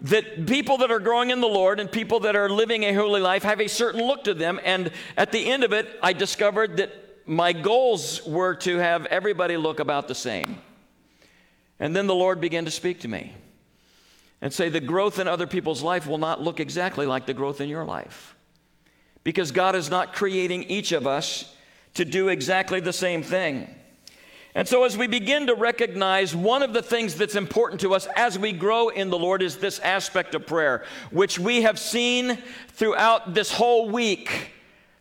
that 0.02 0.46
people 0.46 0.78
that 0.78 0.90
are 0.90 1.00
growing 1.00 1.30
in 1.30 1.40
the 1.40 1.48
Lord 1.48 1.78
and 1.78 1.90
people 1.90 2.20
that 2.20 2.36
are 2.36 2.48
living 2.48 2.84
a 2.84 2.94
holy 2.94 3.20
life 3.20 3.42
have 3.42 3.60
a 3.60 3.68
certain 3.68 4.02
look 4.02 4.24
to 4.24 4.34
them. 4.34 4.60
And 4.64 4.90
at 5.16 5.32
the 5.32 5.50
end 5.50 5.64
of 5.64 5.72
it, 5.72 5.88
I 6.02 6.12
discovered 6.12 6.78
that 6.78 6.92
my 7.26 7.52
goals 7.52 8.26
were 8.26 8.54
to 8.56 8.78
have 8.78 9.06
everybody 9.06 9.56
look 9.56 9.78
about 9.78 10.08
the 10.08 10.14
same. 10.14 10.58
And 11.78 11.94
then 11.94 12.06
the 12.06 12.14
Lord 12.14 12.40
began 12.40 12.64
to 12.64 12.70
speak 12.70 13.00
to 13.00 13.08
me 13.08 13.34
and 14.42 14.52
say 14.52 14.68
the 14.68 14.80
growth 14.80 15.18
in 15.18 15.28
other 15.28 15.46
people's 15.46 15.82
life 15.82 16.06
will 16.06 16.18
not 16.18 16.40
look 16.40 16.60
exactly 16.60 17.06
like 17.06 17.26
the 17.26 17.34
growth 17.34 17.60
in 17.60 17.68
your 17.68 17.84
life. 17.84 18.34
Because 19.22 19.52
God 19.52 19.76
is 19.76 19.90
not 19.90 20.14
creating 20.14 20.64
each 20.64 20.92
of 20.92 21.06
us 21.06 21.54
to 21.94 22.04
do 22.04 22.28
exactly 22.28 22.80
the 22.80 22.92
same 22.92 23.22
thing. 23.22 23.74
And 24.54 24.66
so, 24.66 24.82
as 24.82 24.96
we 24.96 25.06
begin 25.06 25.46
to 25.46 25.54
recognize 25.54 26.34
one 26.34 26.62
of 26.62 26.72
the 26.72 26.82
things 26.82 27.14
that's 27.14 27.36
important 27.36 27.80
to 27.82 27.94
us 27.94 28.08
as 28.16 28.36
we 28.36 28.52
grow 28.52 28.88
in 28.88 29.08
the 29.08 29.18
Lord 29.18 29.42
is 29.42 29.58
this 29.58 29.78
aspect 29.78 30.34
of 30.34 30.44
prayer, 30.44 30.84
which 31.12 31.38
we 31.38 31.62
have 31.62 31.78
seen 31.78 32.36
throughout 32.68 33.34
this 33.34 33.52
whole 33.52 33.88
week 33.90 34.52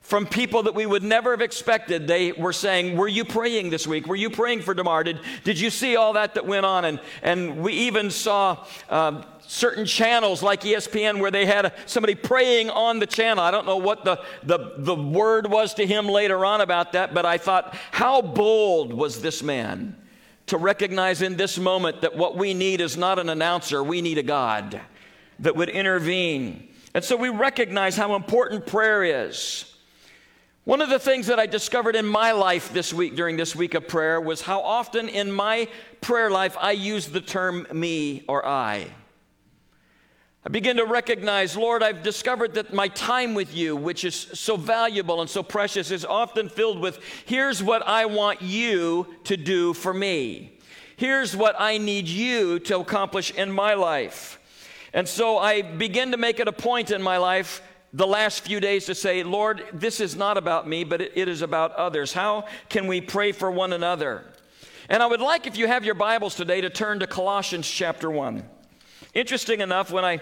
from 0.09 0.25
people 0.25 0.63
that 0.63 0.73
we 0.73 0.87
would 0.87 1.03
never 1.03 1.29
have 1.29 1.41
expected. 1.41 2.07
They 2.07 2.31
were 2.31 2.51
saying, 2.51 2.97
Were 2.97 3.07
you 3.07 3.23
praying 3.23 3.69
this 3.69 3.85
week? 3.85 4.07
Were 4.07 4.15
you 4.15 4.31
praying 4.31 4.63
for 4.63 4.73
Damar? 4.73 5.03
Did, 5.03 5.19
did 5.43 5.59
you 5.59 5.69
see 5.69 5.95
all 5.95 6.13
that 6.13 6.33
that 6.33 6.47
went 6.47 6.65
on? 6.65 6.83
And, 6.85 6.99
and 7.21 7.59
we 7.59 7.73
even 7.73 8.09
saw 8.09 8.65
um, 8.89 9.23
certain 9.41 9.85
channels 9.85 10.41
like 10.41 10.61
ESPN 10.61 11.19
where 11.19 11.29
they 11.29 11.45
had 11.45 11.73
somebody 11.85 12.15
praying 12.15 12.71
on 12.71 12.97
the 12.97 13.05
channel. 13.05 13.43
I 13.43 13.51
don't 13.51 13.67
know 13.67 13.77
what 13.77 14.03
the, 14.03 14.19
the, 14.41 14.73
the 14.77 14.95
word 14.95 15.45
was 15.45 15.75
to 15.75 15.85
him 15.85 16.07
later 16.07 16.43
on 16.43 16.61
about 16.61 16.93
that, 16.93 17.13
but 17.13 17.27
I 17.27 17.37
thought, 17.37 17.77
How 17.91 18.23
bold 18.23 18.91
was 18.91 19.21
this 19.21 19.43
man 19.43 19.95
to 20.47 20.57
recognize 20.57 21.21
in 21.21 21.37
this 21.37 21.59
moment 21.59 22.01
that 22.01 22.17
what 22.17 22.35
we 22.35 22.55
need 22.55 22.81
is 22.81 22.97
not 22.97 23.19
an 23.19 23.29
announcer, 23.29 23.83
we 23.83 24.01
need 24.01 24.17
a 24.17 24.23
God 24.23 24.81
that 25.37 25.55
would 25.55 25.69
intervene. 25.69 26.67
And 26.95 27.03
so 27.03 27.15
we 27.15 27.29
recognize 27.29 27.95
how 27.95 28.15
important 28.15 28.65
prayer 28.65 29.03
is. 29.27 29.68
One 30.69 30.81
of 30.81 30.91
the 30.91 30.99
things 30.99 31.25
that 31.25 31.39
I 31.39 31.47
discovered 31.47 31.95
in 31.95 32.05
my 32.05 32.31
life 32.31 32.71
this 32.71 32.93
week 32.93 33.15
during 33.15 33.37
this 33.37 33.55
week 33.55 33.73
of 33.73 33.87
prayer 33.87 34.21
was 34.21 34.41
how 34.41 34.61
often 34.61 35.09
in 35.09 35.31
my 35.31 35.67
prayer 35.99 36.29
life 36.29 36.55
I 36.61 36.73
use 36.73 37.07
the 37.07 37.21
term 37.21 37.65
me 37.73 38.23
or 38.27 38.45
I. 38.45 38.85
I 40.45 40.49
begin 40.49 40.77
to 40.77 40.85
recognize, 40.85 41.57
Lord, 41.57 41.81
I've 41.81 42.03
discovered 42.03 42.53
that 42.53 42.71
my 42.71 42.87
time 42.89 43.33
with 43.33 43.55
you, 43.55 43.75
which 43.75 44.03
is 44.03 44.13
so 44.15 44.57
valuable 44.57 45.21
and 45.21 45.27
so 45.27 45.41
precious, 45.41 45.89
is 45.89 46.05
often 46.05 46.49
filled 46.49 46.79
with 46.79 46.99
here's 47.25 47.63
what 47.63 47.81
I 47.87 48.05
want 48.05 48.43
you 48.43 49.07
to 49.23 49.37
do 49.37 49.73
for 49.73 49.91
me. 49.91 50.59
Here's 50.97 51.35
what 51.35 51.55
I 51.57 51.79
need 51.79 52.07
you 52.07 52.59
to 52.59 52.77
accomplish 52.77 53.31
in 53.31 53.51
my 53.51 53.73
life. 53.73 54.39
And 54.93 55.07
so 55.07 55.39
I 55.39 55.63
begin 55.63 56.11
to 56.11 56.17
make 56.17 56.39
it 56.39 56.47
a 56.47 56.51
point 56.51 56.91
in 56.91 57.01
my 57.01 57.17
life 57.17 57.63
the 57.93 58.07
last 58.07 58.41
few 58.41 58.59
days 58.59 58.85
to 58.85 58.95
say, 58.95 59.23
Lord, 59.23 59.63
this 59.73 59.99
is 59.99 60.15
not 60.15 60.37
about 60.37 60.67
me, 60.67 60.83
but 60.83 61.01
it 61.01 61.27
is 61.27 61.41
about 61.41 61.73
others. 61.73 62.13
How 62.13 62.45
can 62.69 62.87
we 62.87 63.01
pray 63.01 63.31
for 63.31 63.49
one 63.49 63.73
another? 63.73 64.23
And 64.89 65.01
I 65.01 65.07
would 65.07 65.21
like, 65.21 65.47
if 65.47 65.57
you 65.57 65.67
have 65.67 65.85
your 65.85 65.95
Bibles 65.95 66.35
today, 66.35 66.61
to 66.61 66.69
turn 66.69 66.99
to 66.99 67.07
Colossians 67.07 67.69
chapter 67.69 68.09
1. 68.09 68.43
Interesting 69.13 69.61
enough, 69.61 69.91
when 69.91 70.05
I 70.05 70.19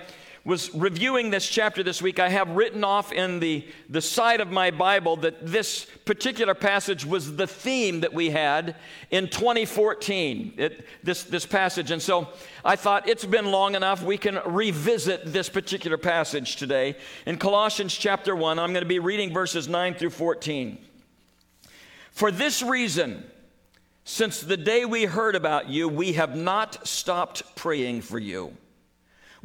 was 0.47 0.73
reviewing 0.73 1.29
this 1.29 1.45
chapter 1.45 1.83
this 1.83 2.01
week, 2.01 2.19
I 2.19 2.29
have 2.29 2.51
written 2.51 2.85
off 2.85 3.11
in 3.11 3.41
the, 3.41 3.67
the 3.89 3.99
side 3.99 4.39
of 4.39 4.49
my 4.49 4.71
Bible 4.71 5.17
that 5.17 5.45
this 5.45 5.85
particular 6.05 6.53
passage 6.53 7.05
was 7.05 7.35
the 7.35 7.45
theme 7.45 7.99
that 7.99 8.13
we 8.13 8.29
had 8.29 8.77
in 9.11 9.27
2014, 9.27 10.53
it, 10.55 10.85
this, 11.03 11.23
this 11.23 11.45
passage. 11.45 11.91
And 11.91 12.01
so 12.01 12.29
I 12.63 12.77
thought 12.77 13.09
it's 13.09 13.25
been 13.25 13.47
long 13.51 13.75
enough, 13.75 14.01
we 14.01 14.17
can 14.17 14.39
revisit 14.45 15.33
this 15.33 15.49
particular 15.49 15.97
passage 15.97 16.55
today. 16.55 16.95
In 17.25 17.35
Colossians 17.37 17.93
chapter 17.93 18.33
1, 18.33 18.57
I'm 18.57 18.71
going 18.71 18.85
to 18.85 18.87
be 18.87 18.99
reading 18.99 19.33
verses 19.33 19.67
9 19.67 19.95
through 19.95 20.11
14. 20.11 20.77
For 22.11 22.31
this 22.31 22.63
reason, 22.63 23.29
since 24.05 24.39
the 24.39 24.55
day 24.55 24.85
we 24.85 25.03
heard 25.03 25.35
about 25.35 25.67
you, 25.67 25.89
we 25.89 26.13
have 26.13 26.37
not 26.37 26.87
stopped 26.87 27.43
praying 27.57 27.99
for 27.99 28.17
you. 28.17 28.55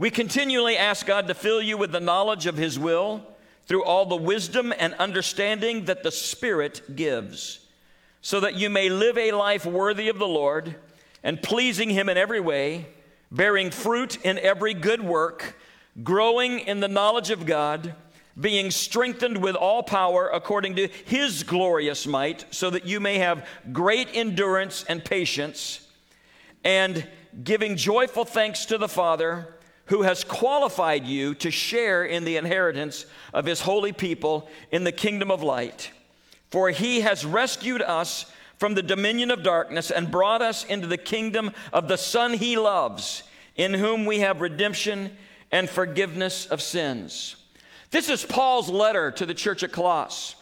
We 0.02 0.10
continually 0.10 0.76
ask 0.76 1.06
God 1.06 1.28
to 1.28 1.34
fill 1.34 1.62
you 1.62 1.76
with 1.76 1.92
the 1.92 2.00
knowledge 2.00 2.46
of 2.46 2.56
His 2.56 2.76
will 2.76 3.24
through 3.66 3.84
all 3.84 4.04
the 4.04 4.16
wisdom 4.16 4.74
and 4.76 4.94
understanding 4.94 5.84
that 5.84 6.02
the 6.02 6.10
Spirit 6.10 6.96
gives, 6.96 7.60
so 8.20 8.40
that 8.40 8.56
you 8.56 8.68
may 8.68 8.88
live 8.88 9.16
a 9.16 9.30
life 9.30 9.64
worthy 9.64 10.08
of 10.08 10.18
the 10.18 10.26
Lord 10.26 10.74
and 11.22 11.40
pleasing 11.40 11.88
Him 11.88 12.08
in 12.08 12.16
every 12.16 12.40
way, 12.40 12.88
bearing 13.30 13.70
fruit 13.70 14.18
in 14.24 14.40
every 14.40 14.74
good 14.74 15.04
work, 15.04 15.56
growing 16.02 16.58
in 16.58 16.80
the 16.80 16.88
knowledge 16.88 17.30
of 17.30 17.46
God, 17.46 17.94
being 18.40 18.72
strengthened 18.72 19.40
with 19.40 19.54
all 19.54 19.84
power 19.84 20.28
according 20.34 20.74
to 20.74 20.88
His 21.04 21.44
glorious 21.44 22.08
might, 22.08 22.44
so 22.52 22.70
that 22.70 22.86
you 22.86 22.98
may 22.98 23.18
have 23.18 23.46
great 23.72 24.08
endurance 24.12 24.84
and 24.88 25.04
patience, 25.04 25.86
and 26.64 27.06
giving 27.44 27.76
joyful 27.76 28.24
thanks 28.24 28.64
to 28.64 28.76
the 28.76 28.88
Father 28.88 29.58
who 29.86 30.02
has 30.02 30.24
qualified 30.24 31.04
you 31.04 31.34
to 31.36 31.50
share 31.50 32.04
in 32.04 32.24
the 32.24 32.36
inheritance 32.36 33.06
of 33.34 33.44
his 33.44 33.60
holy 33.60 33.92
people 33.92 34.48
in 34.70 34.84
the 34.84 34.92
kingdom 34.92 35.30
of 35.30 35.42
light. 35.42 35.90
For 36.50 36.70
he 36.70 37.00
has 37.00 37.24
rescued 37.24 37.82
us 37.82 38.26
from 38.58 38.74
the 38.74 38.82
dominion 38.82 39.30
of 39.30 39.42
darkness 39.42 39.90
and 39.90 40.10
brought 40.10 40.42
us 40.42 40.64
into 40.64 40.86
the 40.86 40.98
kingdom 40.98 41.50
of 41.72 41.88
the 41.88 41.96
Son 41.96 42.34
he 42.34 42.56
loves, 42.56 43.24
in 43.56 43.74
whom 43.74 44.06
we 44.06 44.20
have 44.20 44.40
redemption 44.40 45.16
and 45.50 45.68
forgiveness 45.68 46.46
of 46.46 46.62
sins. 46.62 47.36
This 47.90 48.08
is 48.08 48.24
Paul's 48.24 48.70
letter 48.70 49.10
to 49.10 49.26
the 49.26 49.34
church 49.34 49.62
at 49.62 49.72
Colossus. 49.72 50.36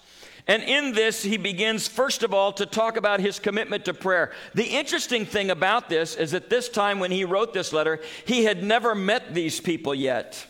And 0.51 0.65
in 0.65 0.95
this, 0.95 1.23
he 1.23 1.37
begins, 1.37 1.87
first 1.87 2.25
of 2.25 2.35
all, 2.35 2.53
to 2.55 2.67
talk 2.67 2.97
about 2.97 3.21
his 3.21 3.39
commitment 3.39 3.85
to 3.85 3.95
prayer. 3.95 4.33
The 4.53 4.65
interesting 4.65 5.25
thing 5.25 5.49
about 5.49 5.89
this 5.89 6.17
is 6.17 6.35
at 6.35 6.51
this 6.51 6.69
time 6.69 6.99
when 6.99 7.13
he 7.13 7.25
wrote 7.25 7.55
this 7.55 7.73
letter, 7.73 8.01
he 8.25 8.43
had 8.43 8.65
never 8.65 8.97
met 8.97 9.33
these 9.33 9.61
people 9.61 9.95
yet. 9.95 10.45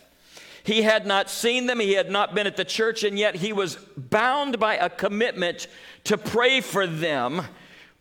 He 0.62 0.80
had 0.80 1.06
not 1.06 1.28
seen 1.28 1.66
them, 1.66 1.80
he 1.80 1.92
had 1.92 2.10
not 2.10 2.34
been 2.34 2.46
at 2.46 2.56
the 2.56 2.64
church, 2.64 3.04
and 3.04 3.18
yet 3.18 3.34
he 3.34 3.52
was 3.52 3.76
bound 3.94 4.58
by 4.58 4.76
a 4.76 4.88
commitment 4.88 5.66
to 6.04 6.16
pray 6.16 6.62
for 6.62 6.86
them 6.86 7.42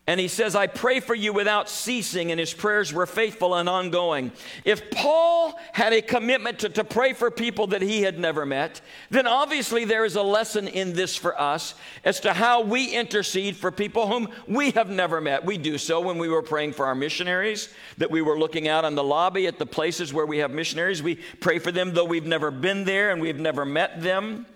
and 0.09 0.19
he 0.19 0.27
says, 0.27 0.55
I 0.55 0.65
pray 0.65 1.01
for 1.01 1.13
you 1.13 1.31
without 1.33 1.69
ceasing, 1.69 2.31
and 2.31 2.39
his 2.39 2.51
prayers 2.51 2.91
were 2.91 3.05
faithful 3.05 3.53
and 3.53 3.69
ongoing. 3.69 4.31
If 4.65 4.89
Paul 4.89 5.53
had 5.71 5.93
a 5.93 6.01
commitment 6.01 6.57
to, 6.59 6.69
to 6.69 6.83
pray 6.83 7.13
for 7.13 7.29
people 7.29 7.67
that 7.67 7.83
he 7.83 8.01
had 8.01 8.17
never 8.17 8.43
met, 8.43 8.81
then 9.11 9.27
obviously 9.27 9.85
there 9.85 10.05
is 10.05 10.15
a 10.15 10.23
lesson 10.23 10.67
in 10.67 10.93
this 10.93 11.15
for 11.15 11.39
us 11.39 11.75
as 12.03 12.19
to 12.21 12.33
how 12.33 12.61
we 12.61 12.85
intercede 12.85 13.55
for 13.55 13.69
people 13.69 14.07
whom 14.07 14.29
we 14.47 14.71
have 14.71 14.89
never 14.89 15.21
met. 15.21 15.45
We 15.45 15.59
do 15.59 15.77
so 15.77 16.01
when 16.01 16.17
we 16.17 16.27
were 16.27 16.41
praying 16.41 16.73
for 16.73 16.87
our 16.87 16.95
missionaries, 16.95 17.71
that 17.99 18.09
we 18.09 18.23
were 18.23 18.39
looking 18.39 18.67
out 18.67 18.85
on 18.85 18.95
the 18.95 19.03
lobby 19.03 19.45
at 19.45 19.59
the 19.59 19.67
places 19.67 20.11
where 20.11 20.25
we 20.25 20.39
have 20.39 20.49
missionaries. 20.49 21.03
We 21.03 21.17
pray 21.39 21.59
for 21.59 21.71
them 21.71 21.93
though 21.93 22.05
we've 22.05 22.25
never 22.25 22.49
been 22.49 22.83
there 22.83 23.11
and 23.11 23.21
we've 23.21 23.39
never 23.39 23.63
met 23.63 24.01
them. 24.01 24.47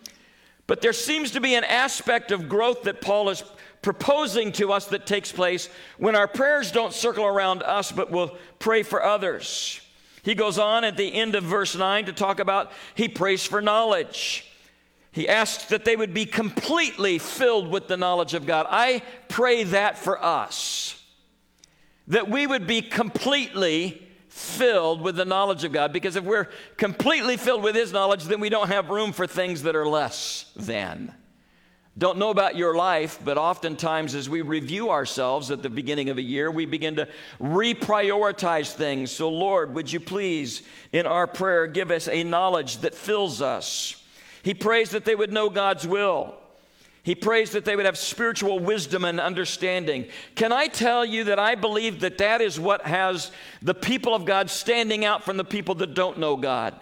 But 0.66 0.82
there 0.82 0.94
seems 0.94 1.30
to 1.32 1.42
be 1.42 1.54
an 1.54 1.66
aspect 1.66 2.32
of 2.32 2.50
growth 2.50 2.84
that 2.84 3.02
Paul 3.02 3.30
is 3.30 3.44
proposing 3.84 4.52
to 4.54 4.72
us 4.72 4.88
that 4.88 5.06
takes 5.06 5.32
place 5.32 5.70
when 6.00 6.16
our 6.16 6.28
prayers 6.28 6.72
don't 6.72 6.94
circle 6.94 7.26
around 7.26 7.62
us, 7.62 7.92
but 7.92 8.10
will 8.10 8.36
pray 8.58 8.82
for 8.82 9.04
others. 9.04 9.80
He 10.24 10.34
goes 10.34 10.58
on 10.58 10.84
at 10.84 10.98
the 10.98 11.14
end 11.14 11.36
of 11.36 11.44
verse 11.44 11.76
9 11.76 12.06
to 12.06 12.14
talk 12.14 12.40
about 12.40 12.72
he 12.96 13.08
prays 13.08 13.46
for 13.46 13.62
knowledge. 13.62 14.50
He 15.12 15.30
asks 15.30 15.66
that 15.66 15.86
they 15.86 15.96
would 15.96 16.14
be 16.14 16.26
completely 16.26 17.20
filled 17.20 17.70
with 17.70 17.88
the 17.88 17.98
knowledge 17.98 18.34
of 18.34 18.48
God. 18.48 18.66
I 18.70 19.04
pray 19.28 19.64
that 19.66 19.98
for 20.00 20.24
us, 20.24 21.00
that 22.08 22.30
we 22.30 22.48
would 22.48 22.66
be 22.66 22.82
completely 22.82 24.02
filled 24.30 25.02
with 25.02 25.16
the 25.16 25.26
knowledge 25.26 25.64
of 25.64 25.72
God. 25.72 25.94
Because 25.94 26.16
if 26.16 26.24
we're 26.24 26.50
completely 26.78 27.38
filled 27.38 27.62
with 27.62 27.76
His 27.76 27.92
knowledge, 27.94 28.24
then 28.24 28.40
we 28.40 28.50
don't 28.50 28.70
have 28.70 28.90
room 28.90 29.12
for 29.12 29.28
things 29.28 29.64
that 29.64 29.76
are 29.76 29.88
less 29.88 30.52
than. 30.56 31.14
Don't 31.96 32.18
know 32.18 32.32
about 32.32 32.56
your 32.56 32.76
life, 32.76 33.20
but 33.24 33.38
oftentimes 33.38 34.16
as 34.16 34.28
we 34.28 34.42
review 34.42 34.90
ourselves 34.90 35.52
at 35.52 35.62
the 35.62 35.70
beginning 35.70 36.10
of 36.10 36.18
a 36.18 36.24
year, 36.24 36.50
we 36.50 36.66
begin 36.66 36.96
to 36.96 37.08
reprioritize 37.40 38.74
things. 38.74 39.12
So, 39.12 39.30
Lord, 39.30 39.76
would 39.76 39.92
you 39.92 40.00
please, 40.00 40.64
in 40.92 41.06
our 41.06 41.28
prayer, 41.28 41.68
give 41.68 41.92
us 41.92 42.08
a 42.08 42.24
knowledge 42.24 42.78
that 42.78 42.96
fills 42.96 43.44
us? 43.44 44.04
He 44.42 44.56
prays 44.56 44.90
that 44.90 45.06
they 45.06 45.14
would 45.14 45.32
know 45.32 45.52
God's 45.52 45.88
will. 45.88 46.36
He 47.04 47.14
prays 47.14 47.52
that 47.52 47.64
they 47.64 47.76
would 47.76 47.86
have 47.86 47.98
spiritual 47.98 48.60
wisdom 48.60 49.06
and 49.06 49.20
understanding. 49.20 50.08
Can 50.36 50.52
I 50.52 50.68
tell 50.68 51.06
you 51.06 51.26
that 51.26 51.38
I 51.38 51.54
believe 51.56 52.00
that 52.00 52.18
that 52.18 52.42
is 52.42 52.60
what 52.60 52.88
has 52.88 53.32
the 53.62 53.74
people 53.76 54.16
of 54.16 54.26
God 54.26 54.50
standing 54.50 55.06
out 55.06 55.24
from 55.24 55.38
the 55.38 55.44
people 55.44 55.76
that 55.76 55.94
don't 55.94 56.18
know 56.18 56.38
God? 56.38 56.74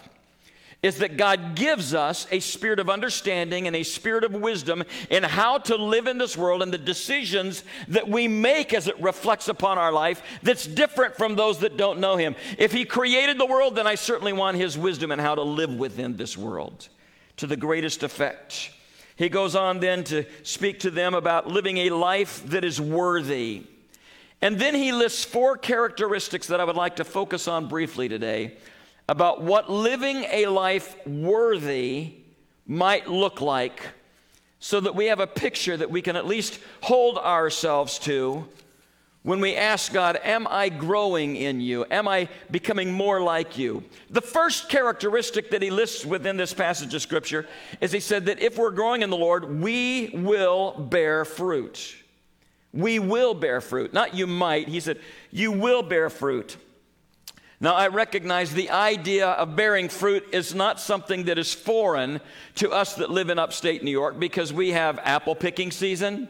Is 0.83 0.97
that 0.97 1.15
God 1.15 1.53
gives 1.55 1.93
us 1.93 2.25
a 2.31 2.39
spirit 2.39 2.79
of 2.79 2.89
understanding 2.89 3.67
and 3.67 3.75
a 3.75 3.83
spirit 3.83 4.23
of 4.23 4.33
wisdom 4.33 4.83
in 5.11 5.21
how 5.21 5.59
to 5.59 5.75
live 5.75 6.07
in 6.07 6.17
this 6.17 6.35
world 6.35 6.63
and 6.63 6.73
the 6.73 6.77
decisions 6.77 7.63
that 7.87 8.07
we 8.07 8.27
make 8.27 8.73
as 8.73 8.87
it 8.87 8.99
reflects 8.99 9.47
upon 9.47 9.77
our 9.77 9.91
life 9.91 10.23
that's 10.41 10.65
different 10.65 11.15
from 11.15 11.35
those 11.35 11.59
that 11.59 11.77
don't 11.77 11.99
know 11.99 12.17
Him. 12.17 12.35
If 12.57 12.71
He 12.71 12.83
created 12.83 13.37
the 13.37 13.45
world, 13.45 13.75
then 13.75 13.85
I 13.85 13.93
certainly 13.93 14.33
want 14.33 14.57
His 14.57 14.75
wisdom 14.75 15.11
in 15.11 15.19
how 15.19 15.35
to 15.35 15.43
live 15.43 15.75
within 15.75 16.17
this 16.17 16.35
world 16.35 16.89
to 17.37 17.45
the 17.45 17.57
greatest 17.57 18.01
effect. 18.01 18.71
He 19.15 19.29
goes 19.29 19.55
on 19.55 19.81
then 19.81 20.03
to 20.05 20.25
speak 20.41 20.79
to 20.79 20.89
them 20.89 21.13
about 21.13 21.45
living 21.45 21.77
a 21.77 21.91
life 21.91 22.43
that 22.47 22.63
is 22.63 22.81
worthy. 22.81 23.67
And 24.41 24.57
then 24.57 24.73
he 24.73 24.91
lists 24.91 25.23
four 25.23 25.57
characteristics 25.57 26.47
that 26.47 26.59
I 26.59 26.63
would 26.63 26.75
like 26.75 26.95
to 26.95 27.03
focus 27.03 27.47
on 27.47 27.67
briefly 27.67 28.09
today 28.09 28.57
about 29.09 29.41
what 29.41 29.69
living 29.69 30.25
a 30.31 30.45
life 30.47 30.95
worthy 31.05 32.13
might 32.65 33.07
look 33.07 33.41
like 33.41 33.81
so 34.59 34.79
that 34.79 34.95
we 34.95 35.07
have 35.07 35.19
a 35.19 35.27
picture 35.27 35.75
that 35.75 35.89
we 35.89 36.01
can 36.01 36.15
at 36.15 36.25
least 36.25 36.59
hold 36.81 37.17
ourselves 37.17 37.99
to 37.99 38.47
when 39.23 39.39
we 39.39 39.55
ask 39.55 39.93
God, 39.93 40.19
Am 40.23 40.47
I 40.47 40.69
growing 40.69 41.35
in 41.35 41.61
you? 41.61 41.85
Am 41.91 42.07
I 42.07 42.27
becoming 42.49 42.91
more 42.91 43.21
like 43.21 43.57
you? 43.57 43.83
The 44.09 44.21
first 44.21 44.69
characteristic 44.69 45.51
that 45.51 45.61
he 45.61 45.69
lists 45.69 46.05
within 46.05 46.37
this 46.37 46.53
passage 46.53 46.93
of 46.93 47.01
Scripture 47.01 47.47
is 47.81 47.91
he 47.91 47.99
said 47.99 48.25
that 48.25 48.39
if 48.39 48.57
we're 48.57 48.71
growing 48.71 49.01
in 49.01 49.09
the 49.09 49.17
Lord, 49.17 49.61
we 49.61 50.09
will 50.13 50.71
bear 50.71 51.25
fruit. 51.25 51.95
We 52.73 52.99
will 52.99 53.33
bear 53.33 53.61
fruit. 53.61 53.93
Not 53.93 54.15
you 54.15 54.25
might. 54.25 54.67
He 54.67 54.79
said, 54.79 54.99
You 55.29 55.51
will 55.51 55.83
bear 55.83 56.09
fruit. 56.09 56.57
Now, 57.63 57.75
I 57.75 57.89
recognize 57.89 58.51
the 58.51 58.71
idea 58.71 59.27
of 59.27 59.55
bearing 59.55 59.87
fruit 59.87 60.27
is 60.31 60.55
not 60.55 60.79
something 60.79 61.25
that 61.25 61.37
is 61.37 61.53
foreign 61.53 62.19
to 62.55 62.71
us 62.71 62.95
that 62.95 63.11
live 63.11 63.29
in 63.29 63.37
upstate 63.37 63.83
New 63.83 63.91
York 63.91 64.19
because 64.19 64.51
we 64.51 64.71
have 64.71 64.97
apple 65.03 65.35
picking 65.35 65.69
season. 65.69 66.27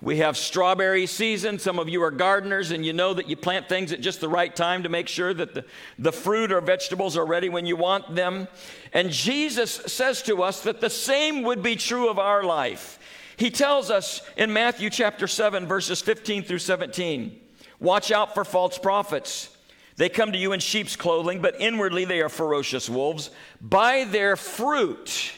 We 0.00 0.18
have 0.18 0.36
strawberry 0.36 1.06
season. 1.06 1.58
Some 1.58 1.80
of 1.80 1.88
you 1.88 2.00
are 2.04 2.12
gardeners 2.12 2.70
and 2.70 2.86
you 2.86 2.92
know 2.92 3.12
that 3.12 3.28
you 3.28 3.34
plant 3.34 3.68
things 3.68 3.90
at 3.90 4.00
just 4.00 4.20
the 4.20 4.28
right 4.28 4.54
time 4.54 4.84
to 4.84 4.88
make 4.88 5.08
sure 5.08 5.34
that 5.34 5.52
the, 5.52 5.64
the 5.98 6.12
fruit 6.12 6.52
or 6.52 6.60
vegetables 6.60 7.16
are 7.16 7.26
ready 7.26 7.48
when 7.48 7.66
you 7.66 7.74
want 7.74 8.14
them. 8.14 8.46
And 8.92 9.10
Jesus 9.10 9.72
says 9.72 10.22
to 10.22 10.44
us 10.44 10.60
that 10.60 10.80
the 10.80 10.90
same 10.90 11.42
would 11.42 11.60
be 11.60 11.74
true 11.74 12.08
of 12.08 12.20
our 12.20 12.44
life. 12.44 13.00
He 13.36 13.50
tells 13.50 13.90
us 13.90 14.22
in 14.36 14.52
Matthew 14.52 14.90
chapter 14.90 15.26
7, 15.26 15.66
verses 15.66 16.00
15 16.00 16.44
through 16.44 16.60
17 16.60 17.40
watch 17.80 18.12
out 18.12 18.34
for 18.34 18.44
false 18.44 18.78
prophets 18.78 19.56
they 19.98 20.08
come 20.08 20.30
to 20.30 20.38
you 20.38 20.52
in 20.52 20.60
sheep's 20.60 20.94
clothing, 20.94 21.42
but 21.42 21.60
inwardly 21.60 22.04
they 22.04 22.20
are 22.20 22.28
ferocious 22.28 22.88
wolves. 22.88 23.30
By 23.60 24.04
their 24.04 24.36
fruit 24.36 25.32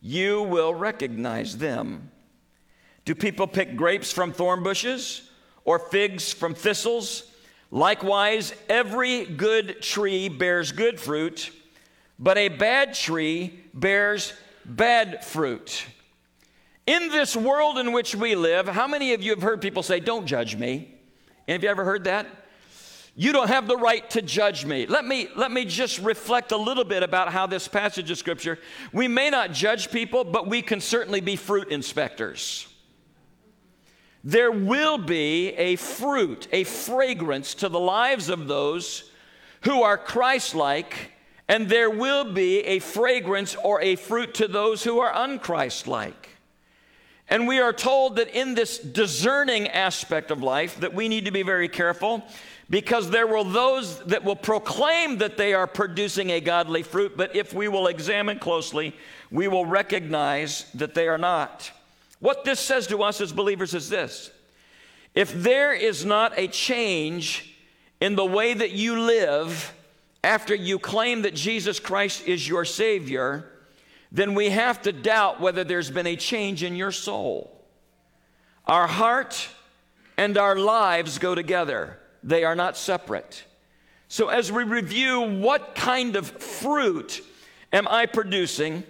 you 0.00 0.42
will 0.42 0.74
recognize 0.74 1.58
them. 1.58 2.10
Do 3.04 3.14
people 3.14 3.46
pick 3.46 3.76
grapes 3.76 4.10
from 4.10 4.32
thorn 4.32 4.62
bushes 4.62 5.30
or 5.64 5.78
figs 5.78 6.32
from 6.32 6.54
thistles? 6.54 7.30
Likewise, 7.70 8.54
every 8.68 9.26
good 9.26 9.82
tree 9.82 10.30
bears 10.30 10.72
good 10.72 10.98
fruit, 10.98 11.50
but 12.18 12.38
a 12.38 12.48
bad 12.48 12.94
tree 12.94 13.60
bears 13.74 14.32
bad 14.64 15.22
fruit. 15.22 15.84
In 16.86 17.10
this 17.10 17.36
world 17.36 17.76
in 17.76 17.92
which 17.92 18.14
we 18.14 18.36
live, 18.36 18.68
how 18.68 18.86
many 18.86 19.12
of 19.12 19.22
you 19.22 19.32
have 19.32 19.42
heard 19.42 19.60
people 19.60 19.82
say, 19.82 20.00
Don't 20.00 20.24
judge 20.24 20.56
me? 20.56 20.94
Have 21.46 21.62
you 21.62 21.68
ever 21.68 21.84
heard 21.84 22.04
that? 22.04 22.26
You 23.18 23.32
don't 23.32 23.48
have 23.48 23.66
the 23.66 23.78
right 23.78 24.08
to 24.10 24.20
judge 24.20 24.66
me. 24.66 24.84
Let 24.84 25.06
me, 25.06 25.28
let 25.34 25.50
me 25.50 25.64
just 25.64 25.98
reflect 26.00 26.52
a 26.52 26.56
little 26.56 26.84
bit 26.84 27.02
about 27.02 27.32
how 27.32 27.46
this 27.46 27.66
passage 27.66 28.10
of 28.10 28.18
Scripture, 28.18 28.58
we 28.92 29.08
may 29.08 29.30
not 29.30 29.52
judge 29.52 29.90
people, 29.90 30.22
but 30.22 30.46
we 30.46 30.60
can 30.60 30.82
certainly 30.82 31.22
be 31.22 31.34
fruit 31.34 31.68
inspectors. 31.68 32.68
There 34.22 34.52
will 34.52 34.98
be 34.98 35.54
a 35.54 35.76
fruit, 35.76 36.46
a 36.52 36.64
fragrance 36.64 37.54
to 37.54 37.70
the 37.70 37.80
lives 37.80 38.28
of 38.28 38.48
those 38.48 39.10
who 39.62 39.82
are 39.82 39.96
Christ 39.96 40.54
like, 40.54 41.12
and 41.48 41.70
there 41.70 41.88
will 41.88 42.34
be 42.34 42.60
a 42.60 42.80
fragrance 42.80 43.56
or 43.64 43.80
a 43.80 43.96
fruit 43.96 44.34
to 44.34 44.46
those 44.46 44.84
who 44.84 44.98
are 44.98 45.12
unchrist 45.12 45.86
like. 45.86 46.35
And 47.28 47.48
we 47.48 47.58
are 47.58 47.72
told 47.72 48.16
that 48.16 48.28
in 48.28 48.54
this 48.54 48.78
discerning 48.78 49.68
aspect 49.68 50.30
of 50.30 50.42
life 50.42 50.78
that 50.80 50.94
we 50.94 51.08
need 51.08 51.24
to 51.24 51.32
be 51.32 51.42
very 51.42 51.68
careful 51.68 52.22
because 52.70 53.10
there 53.10 53.26
will 53.26 53.44
those 53.44 54.02
that 54.04 54.24
will 54.24 54.36
proclaim 54.36 55.18
that 55.18 55.36
they 55.36 55.54
are 55.54 55.66
producing 55.66 56.30
a 56.30 56.40
godly 56.40 56.82
fruit, 56.82 57.16
but 57.16 57.34
if 57.34 57.52
we 57.52 57.68
will 57.68 57.86
examine 57.86 58.38
closely, 58.38 58.94
we 59.30 59.48
will 59.48 59.66
recognize 59.66 60.70
that 60.74 60.94
they 60.94 61.08
are 61.08 61.18
not. 61.18 61.70
What 62.20 62.44
this 62.44 62.60
says 62.60 62.86
to 62.88 63.02
us 63.02 63.20
as 63.20 63.32
believers 63.32 63.74
is 63.74 63.88
this 63.88 64.30
if 65.14 65.32
there 65.32 65.72
is 65.72 66.04
not 66.04 66.38
a 66.38 66.46
change 66.46 67.56
in 68.00 68.16
the 68.16 68.24
way 68.24 68.52
that 68.52 68.72
you 68.72 69.00
live 69.00 69.72
after 70.22 70.54
you 70.54 70.78
claim 70.78 71.22
that 71.22 71.34
Jesus 71.34 71.80
Christ 71.80 72.26
is 72.26 72.48
your 72.48 72.64
Savior, 72.64 73.50
then 74.16 74.34
we 74.34 74.48
have 74.48 74.80
to 74.80 74.92
doubt 74.92 75.42
whether 75.42 75.62
there's 75.62 75.90
been 75.90 76.06
a 76.06 76.16
change 76.16 76.62
in 76.62 76.74
your 76.74 76.90
soul. 76.90 77.62
Our 78.64 78.86
heart 78.86 79.46
and 80.16 80.38
our 80.38 80.56
lives 80.56 81.18
go 81.18 81.34
together. 81.34 81.98
They 82.22 82.42
are 82.42 82.56
not 82.56 82.78
separate. 82.78 83.44
So, 84.08 84.28
as 84.28 84.50
we 84.50 84.62
review 84.62 85.20
what 85.20 85.74
kind 85.74 86.16
of 86.16 86.28
fruit 86.28 87.20
am 87.74 87.86
I 87.88 88.06
producing, 88.06 88.84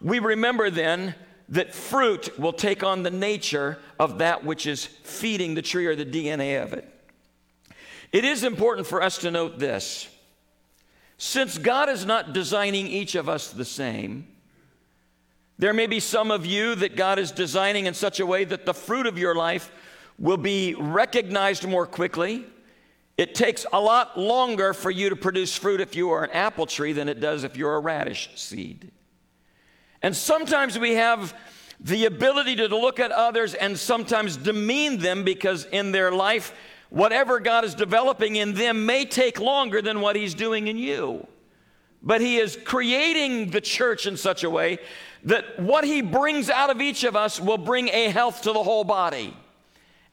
we 0.00 0.18
remember 0.18 0.68
then 0.68 1.14
that 1.50 1.72
fruit 1.72 2.36
will 2.36 2.52
take 2.52 2.82
on 2.82 3.04
the 3.04 3.10
nature 3.10 3.78
of 4.00 4.18
that 4.18 4.44
which 4.44 4.66
is 4.66 4.84
feeding 4.84 5.54
the 5.54 5.62
tree 5.62 5.86
or 5.86 5.94
the 5.94 6.04
DNA 6.04 6.60
of 6.60 6.72
it. 6.72 6.88
It 8.10 8.24
is 8.24 8.42
important 8.42 8.88
for 8.88 9.00
us 9.00 9.18
to 9.18 9.30
note 9.30 9.60
this. 9.60 10.08
Since 11.18 11.58
God 11.58 11.88
is 11.88 12.04
not 12.04 12.32
designing 12.32 12.88
each 12.88 13.14
of 13.14 13.28
us 13.28 13.50
the 13.50 13.64
same, 13.64 14.26
there 15.58 15.72
may 15.72 15.86
be 15.86 16.00
some 16.00 16.30
of 16.30 16.46
you 16.46 16.74
that 16.76 16.96
God 16.96 17.18
is 17.18 17.30
designing 17.30 17.86
in 17.86 17.94
such 17.94 18.20
a 18.20 18.26
way 18.26 18.44
that 18.44 18.66
the 18.66 18.74
fruit 18.74 19.06
of 19.06 19.18
your 19.18 19.34
life 19.34 19.70
will 20.18 20.36
be 20.36 20.74
recognized 20.74 21.66
more 21.66 21.86
quickly. 21.86 22.44
It 23.18 23.34
takes 23.34 23.66
a 23.72 23.80
lot 23.80 24.18
longer 24.18 24.72
for 24.72 24.90
you 24.90 25.10
to 25.10 25.16
produce 25.16 25.56
fruit 25.56 25.80
if 25.80 25.94
you 25.94 26.10
are 26.10 26.24
an 26.24 26.30
apple 26.30 26.66
tree 26.66 26.92
than 26.92 27.08
it 27.08 27.20
does 27.20 27.44
if 27.44 27.56
you're 27.56 27.76
a 27.76 27.80
radish 27.80 28.30
seed. 28.34 28.90
And 30.02 30.16
sometimes 30.16 30.78
we 30.78 30.94
have 30.94 31.34
the 31.78 32.06
ability 32.06 32.56
to 32.56 32.68
look 32.68 33.00
at 33.00 33.10
others 33.10 33.54
and 33.54 33.78
sometimes 33.78 34.36
demean 34.36 34.98
them 34.98 35.24
because 35.24 35.64
in 35.66 35.92
their 35.92 36.12
life, 36.12 36.54
whatever 36.90 37.40
God 37.40 37.64
is 37.64 37.74
developing 37.74 38.36
in 38.36 38.54
them 38.54 38.86
may 38.86 39.04
take 39.04 39.40
longer 39.40 39.82
than 39.82 40.00
what 40.00 40.16
He's 40.16 40.34
doing 40.34 40.68
in 40.68 40.78
you. 40.78 41.26
But 42.02 42.20
He 42.20 42.36
is 42.36 42.58
creating 42.64 43.50
the 43.50 43.60
church 43.60 44.06
in 44.06 44.16
such 44.16 44.44
a 44.44 44.50
way 44.50 44.78
that 45.24 45.60
what 45.60 45.84
He 45.84 46.02
brings 46.02 46.50
out 46.50 46.70
of 46.70 46.80
each 46.80 47.04
of 47.04 47.16
us 47.16 47.40
will 47.40 47.58
bring 47.58 47.88
a 47.88 48.10
health 48.10 48.42
to 48.42 48.52
the 48.52 48.62
whole 48.62 48.84
body. 48.84 49.36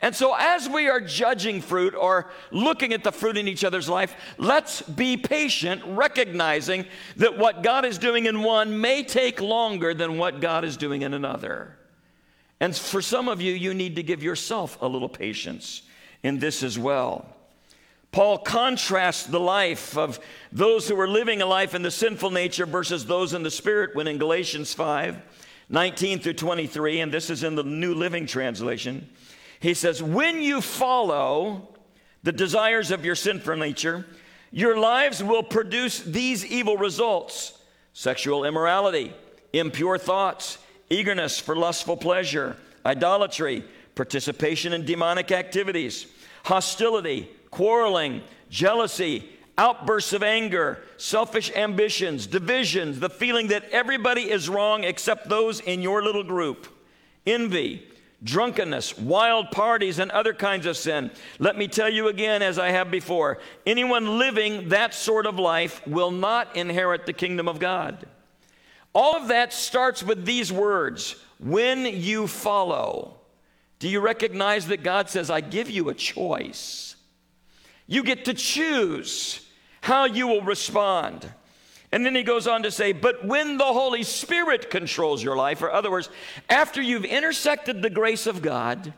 And 0.01 0.15
so, 0.15 0.33
as 0.37 0.69
we 0.69 0.87
are 0.87 1.01
judging 1.01 1.59
fruit 1.59 1.93
or 1.93 2.31
looking 2.51 2.93
at 2.93 3.03
the 3.03 3.11
fruit 3.11 3.35
in 3.35 3.49
each 3.49 3.65
other's 3.65 3.89
life, 3.89 4.15
let's 4.37 4.81
be 4.81 5.17
patient, 5.17 5.81
recognizing 5.85 6.85
that 7.17 7.37
what 7.37 7.63
God 7.63 7.83
is 7.83 7.97
doing 7.97 8.25
in 8.25 8.41
one 8.41 8.79
may 8.79 9.03
take 9.03 9.41
longer 9.41 9.93
than 9.93 10.17
what 10.17 10.39
God 10.39 10.63
is 10.63 10.77
doing 10.77 11.01
in 11.01 11.13
another. 11.13 11.75
And 12.61 12.75
for 12.75 13.01
some 13.01 13.27
of 13.27 13.41
you, 13.41 13.53
you 13.53 13.73
need 13.73 13.97
to 13.97 14.03
give 14.03 14.23
yourself 14.23 14.77
a 14.81 14.87
little 14.87 15.09
patience 15.09 15.81
in 16.23 16.39
this 16.39 16.63
as 16.63 16.79
well. 16.79 17.25
Paul 18.11 18.39
contrasts 18.39 19.23
the 19.23 19.39
life 19.39 19.95
of 19.97 20.19
those 20.51 20.87
who 20.87 20.99
are 20.99 21.07
living 21.07 21.41
a 21.41 21.45
life 21.45 21.75
in 21.75 21.83
the 21.83 21.91
sinful 21.91 22.31
nature 22.31 22.65
versus 22.65 23.05
those 23.05 23.33
in 23.33 23.43
the 23.43 23.51
spirit 23.51 23.95
when 23.95 24.07
in 24.07 24.17
Galatians 24.17 24.73
5 24.73 25.21
19 25.71 26.19
through 26.19 26.33
23, 26.33 26.99
and 26.99 27.11
this 27.11 27.29
is 27.29 27.43
in 27.43 27.53
the 27.53 27.63
New 27.63 27.93
Living 27.93 28.25
Translation. 28.25 29.07
He 29.59 29.75
says, 29.75 30.01
When 30.01 30.41
you 30.41 30.61
follow 30.61 31.75
the 32.23 32.31
desires 32.31 32.89
of 32.89 33.05
your 33.05 33.15
sinful 33.15 33.55
nature, 33.55 34.05
your 34.51 34.79
lives 34.79 35.23
will 35.23 35.43
produce 35.43 35.99
these 35.99 36.43
evil 36.43 36.75
results 36.75 37.53
sexual 37.93 38.45
immorality, 38.45 39.13
impure 39.53 39.97
thoughts, 39.97 40.57
eagerness 40.89 41.37
for 41.37 41.55
lustful 41.55 41.97
pleasure, 41.97 42.55
idolatry, 42.85 43.63
participation 43.93 44.73
in 44.73 44.85
demonic 44.85 45.31
activities, 45.31 46.07
hostility, 46.45 47.29
quarreling, 47.51 48.21
jealousy, 48.49 49.29
outbursts 49.57 50.13
of 50.13 50.23
anger, 50.23 50.81
selfish 50.97 51.51
ambitions, 51.55 52.27
divisions, 52.27 52.99
the 52.99 53.09
feeling 53.09 53.47
that 53.47 53.69
everybody 53.71 54.29
is 54.29 54.49
wrong 54.49 54.83
except 54.83 55.27
those 55.27 55.59
in 55.59 55.81
your 55.81 56.01
little 56.01 56.23
group, 56.23 56.67
envy 57.25 57.85
drunkenness, 58.23 58.97
wild 58.97 59.51
parties, 59.51 59.99
and 59.99 60.11
other 60.11 60.33
kinds 60.33 60.65
of 60.65 60.77
sin. 60.77 61.11
Let 61.39 61.57
me 61.57 61.67
tell 61.67 61.89
you 61.89 62.07
again, 62.07 62.41
as 62.41 62.59
I 62.59 62.69
have 62.69 62.91
before 62.91 63.39
anyone 63.65 64.19
living 64.19 64.69
that 64.69 64.93
sort 64.93 65.25
of 65.25 65.39
life 65.39 65.85
will 65.87 66.11
not 66.11 66.55
inherit 66.55 67.05
the 67.05 67.13
kingdom 67.13 67.47
of 67.47 67.59
God. 67.59 68.05
All 68.93 69.15
of 69.15 69.27
that 69.29 69.53
starts 69.53 70.03
with 70.03 70.25
these 70.25 70.51
words 70.51 71.15
when 71.39 71.85
you 71.85 72.27
follow. 72.27 73.15
Do 73.77 73.87
you 73.87 74.01
recognize 74.01 74.67
that 74.67 74.83
God 74.83 75.09
says, 75.09 75.29
I 75.29 75.41
give 75.41 75.69
you 75.69 75.89
a 75.89 75.93
choice? 75.93 76.88
You 77.89 78.03
get 78.03 78.25
to 78.25 78.35
choose 78.35 79.45
how 79.81 80.05
you 80.05 80.27
will 80.27 80.43
respond. 80.43 81.27
And 81.91 82.05
then 82.05 82.13
he 82.13 82.21
goes 82.21 82.45
on 82.45 82.61
to 82.63 82.69
say, 82.71 82.91
but 82.91 83.25
when 83.25 83.57
the 83.57 83.65
Holy 83.65 84.03
Spirit 84.03 84.69
controls 84.69 85.23
your 85.23 85.35
life, 85.35 85.63
or 85.63 85.71
other 85.71 85.89
words, 85.89 86.07
after 86.51 86.83
you've 86.83 87.03
intersected 87.03 87.81
the 87.81 87.89
grace 87.89 88.27
of 88.27 88.43
God, 88.43 88.93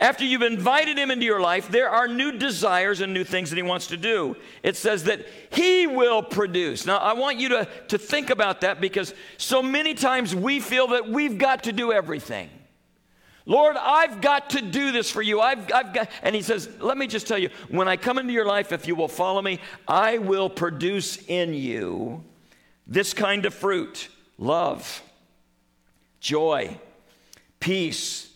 after 0.00 0.24
you've 0.24 0.42
invited 0.42 0.98
him 0.98 1.12
into 1.12 1.24
your 1.24 1.40
life, 1.40 1.68
there 1.68 1.88
are 1.88 2.08
new 2.08 2.32
desires 2.32 3.00
and 3.00 3.14
new 3.14 3.22
things 3.22 3.50
that 3.50 3.56
he 3.56 3.62
wants 3.62 3.86
to 3.86 3.96
do. 3.96 4.34
It 4.64 4.76
says 4.76 5.04
that 5.04 5.24
he 5.50 5.86
will 5.86 6.24
produce. 6.24 6.84
Now, 6.84 6.98
I 6.98 7.12
want 7.12 7.38
you 7.38 7.50
to, 7.50 7.68
to 7.86 7.98
think 7.98 8.30
about 8.30 8.62
that 8.62 8.80
because 8.80 9.14
so 9.36 9.62
many 9.62 9.94
times 9.94 10.34
we 10.34 10.58
feel 10.58 10.88
that 10.88 11.08
we've 11.08 11.38
got 11.38 11.62
to 11.64 11.72
do 11.72 11.92
everything. 11.92 12.50
Lord, 13.44 13.76
I've 13.76 14.20
got 14.20 14.50
to 14.50 14.62
do 14.62 14.92
this 14.92 15.10
for 15.10 15.20
you. 15.20 15.40
I've, 15.40 15.72
I've 15.72 15.92
got, 15.92 16.10
and 16.22 16.34
he 16.34 16.42
says, 16.42 16.68
Let 16.80 16.96
me 16.96 17.06
just 17.06 17.26
tell 17.26 17.38
you, 17.38 17.50
when 17.68 17.88
I 17.88 17.96
come 17.96 18.18
into 18.18 18.32
your 18.32 18.46
life, 18.46 18.72
if 18.72 18.86
you 18.86 18.94
will 18.94 19.08
follow 19.08 19.42
me, 19.42 19.60
I 19.88 20.18
will 20.18 20.48
produce 20.48 21.16
in 21.26 21.54
you 21.54 22.24
this 22.86 23.14
kind 23.14 23.44
of 23.46 23.54
fruit 23.54 24.08
love, 24.38 25.02
joy, 26.20 26.78
peace, 27.58 28.30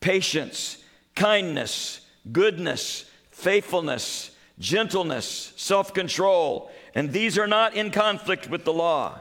patience, 0.00 0.82
kindness, 1.14 2.00
goodness, 2.32 3.10
faithfulness, 3.30 4.30
gentleness, 4.58 5.52
self 5.56 5.94
control. 5.94 6.70
And 6.94 7.12
these 7.12 7.38
are 7.38 7.46
not 7.46 7.74
in 7.74 7.90
conflict 7.92 8.50
with 8.50 8.64
the 8.64 8.72
law. 8.72 9.20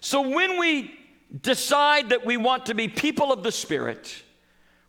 So 0.00 0.28
when 0.28 0.58
we 0.58 0.94
decide 1.40 2.10
that 2.10 2.24
we 2.24 2.36
want 2.36 2.66
to 2.66 2.74
be 2.74 2.88
people 2.88 3.32
of 3.32 3.42
the 3.42 3.52
Spirit, 3.52 4.22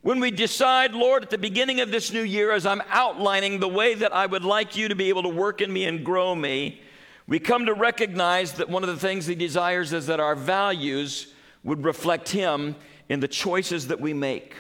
when 0.02 0.20
we 0.20 0.32
decide, 0.32 0.94
Lord, 0.94 1.24
at 1.24 1.30
the 1.30 1.38
beginning 1.38 1.82
of 1.82 1.92
this 1.92 2.14
new 2.14 2.22
year, 2.22 2.52
as 2.52 2.66
I'm 2.66 2.82
outlining 2.90 3.60
the 3.60 3.68
way 3.68 3.96
that 3.96 4.14
I 4.14 4.26
would 4.26 4.46
like 4.46 4.78
you 4.78 4.88
to 4.88 4.96
be 4.96 5.10
able 5.10 5.24
to 5.24 5.30
work 5.30 5.62
in 5.62 5.72
me 5.72 5.86
and 5.86 6.06
grow 6.06 6.34
me, 6.34 6.82
we 7.28 7.40
come 7.40 7.66
to 7.66 7.74
recognize 7.74 8.54
that 8.54 8.70
one 8.70 8.84
of 8.84 8.90
the 8.90 8.98
things 8.98 9.26
He 9.26 9.36
desires 9.36 9.92
is 9.92 10.08
that 10.08 10.20
our 10.20 10.36
values 10.36 11.34
would 11.64 11.84
reflect 11.84 12.30
Him 12.30 12.76
in 13.10 13.20
the 13.20 13.28
choices 13.28 13.88
that 13.88 14.00
we 14.00 14.14
make. 14.14 14.56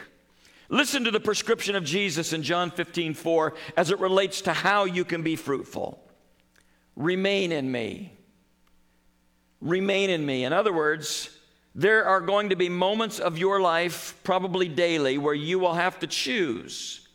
Listen 0.67 1.03
to 1.05 1.11
the 1.11 1.19
prescription 1.19 1.75
of 1.75 1.83
Jesus 1.83 2.33
in 2.33 2.43
John 2.43 2.69
15, 2.69 3.13
4 3.13 3.55
as 3.75 3.89
it 3.91 3.99
relates 3.99 4.41
to 4.41 4.53
how 4.53 4.83
you 4.83 5.03
can 5.03 5.23
be 5.23 5.35
fruitful. 5.35 6.03
Remain 6.95 7.51
in 7.51 7.71
me. 7.71 8.13
Remain 9.61 10.09
in 10.09 10.25
me. 10.25 10.43
In 10.43 10.53
other 10.53 10.73
words, 10.73 11.38
there 11.75 12.05
are 12.05 12.21
going 12.21 12.49
to 12.49 12.55
be 12.55 12.69
moments 12.69 13.19
of 13.19 13.37
your 13.37 13.61
life, 13.61 14.15
probably 14.23 14.67
daily, 14.67 15.17
where 15.17 15.33
you 15.33 15.59
will 15.59 15.75
have 15.75 15.99
to 15.99 16.07
choose 16.07 17.07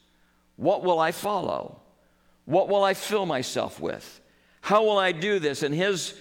what 0.57 0.85
will 0.85 1.01
I 1.01 1.11
follow? 1.11 1.81
What 2.45 2.69
will 2.69 2.85
I 2.85 2.95
fill 2.95 3.27
myself 3.27 3.81
with? 3.81 4.21
How 4.61 4.85
will 4.85 4.99
I 4.99 5.13
do 5.13 5.39
this? 5.39 5.63
And 5.63 5.75
his, 5.75 6.15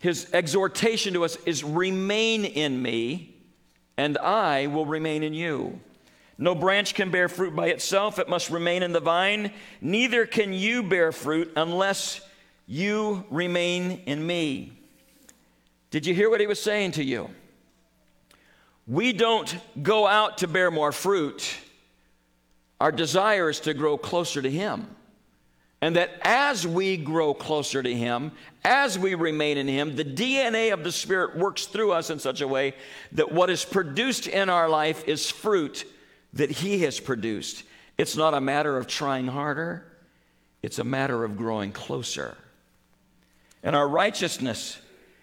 his 0.00 0.28
exhortation 0.32 1.14
to 1.14 1.24
us 1.24 1.36
is 1.46 1.64
remain 1.64 2.44
in 2.44 2.80
me, 2.80 3.34
and 3.96 4.18
I 4.18 4.66
will 4.66 4.86
remain 4.86 5.22
in 5.22 5.34
you. 5.34 5.80
No 6.38 6.54
branch 6.54 6.94
can 6.94 7.10
bear 7.10 7.28
fruit 7.28 7.54
by 7.54 7.68
itself, 7.68 8.18
it 8.18 8.28
must 8.28 8.50
remain 8.50 8.82
in 8.82 8.92
the 8.92 9.00
vine. 9.00 9.52
Neither 9.80 10.26
can 10.26 10.52
you 10.52 10.82
bear 10.82 11.12
fruit 11.12 11.52
unless 11.56 12.20
you 12.66 13.24
remain 13.30 14.02
in 14.06 14.26
me. 14.26 14.81
Did 15.92 16.04
you 16.06 16.14
hear 16.14 16.28
what 16.28 16.40
he 16.40 16.48
was 16.48 16.60
saying 16.60 16.92
to 16.92 17.04
you? 17.04 17.30
We 18.88 19.12
don't 19.12 19.56
go 19.80 20.08
out 20.08 20.38
to 20.38 20.48
bear 20.48 20.72
more 20.72 20.90
fruit. 20.90 21.54
Our 22.80 22.90
desire 22.90 23.48
is 23.48 23.60
to 23.60 23.74
grow 23.74 23.96
closer 23.96 24.42
to 24.42 24.50
him. 24.50 24.88
And 25.82 25.96
that 25.96 26.10
as 26.22 26.64
we 26.64 26.96
grow 26.96 27.34
closer 27.34 27.82
to 27.82 27.92
Him, 27.92 28.30
as 28.64 28.96
we 28.96 29.16
remain 29.16 29.58
in 29.58 29.66
Him, 29.66 29.96
the 29.96 30.04
DNA 30.04 30.72
of 30.72 30.84
the 30.84 30.92
Spirit 30.92 31.36
works 31.36 31.66
through 31.66 31.90
us 31.90 32.08
in 32.08 32.20
such 32.20 32.40
a 32.40 32.46
way 32.46 32.74
that 33.10 33.32
what 33.32 33.50
is 33.50 33.64
produced 33.64 34.28
in 34.28 34.48
our 34.48 34.68
life 34.68 35.02
is 35.08 35.28
fruit 35.28 35.84
that 36.34 36.52
He 36.52 36.82
has 36.82 37.00
produced. 37.00 37.64
It's 37.98 38.16
not 38.16 38.32
a 38.32 38.40
matter 38.40 38.78
of 38.78 38.86
trying 38.86 39.26
harder, 39.26 39.84
it's 40.62 40.78
a 40.78 40.84
matter 40.84 41.24
of 41.24 41.36
growing 41.36 41.72
closer. 41.72 42.36
And 43.64 43.74
our 43.74 43.88
righteousness 43.88 44.80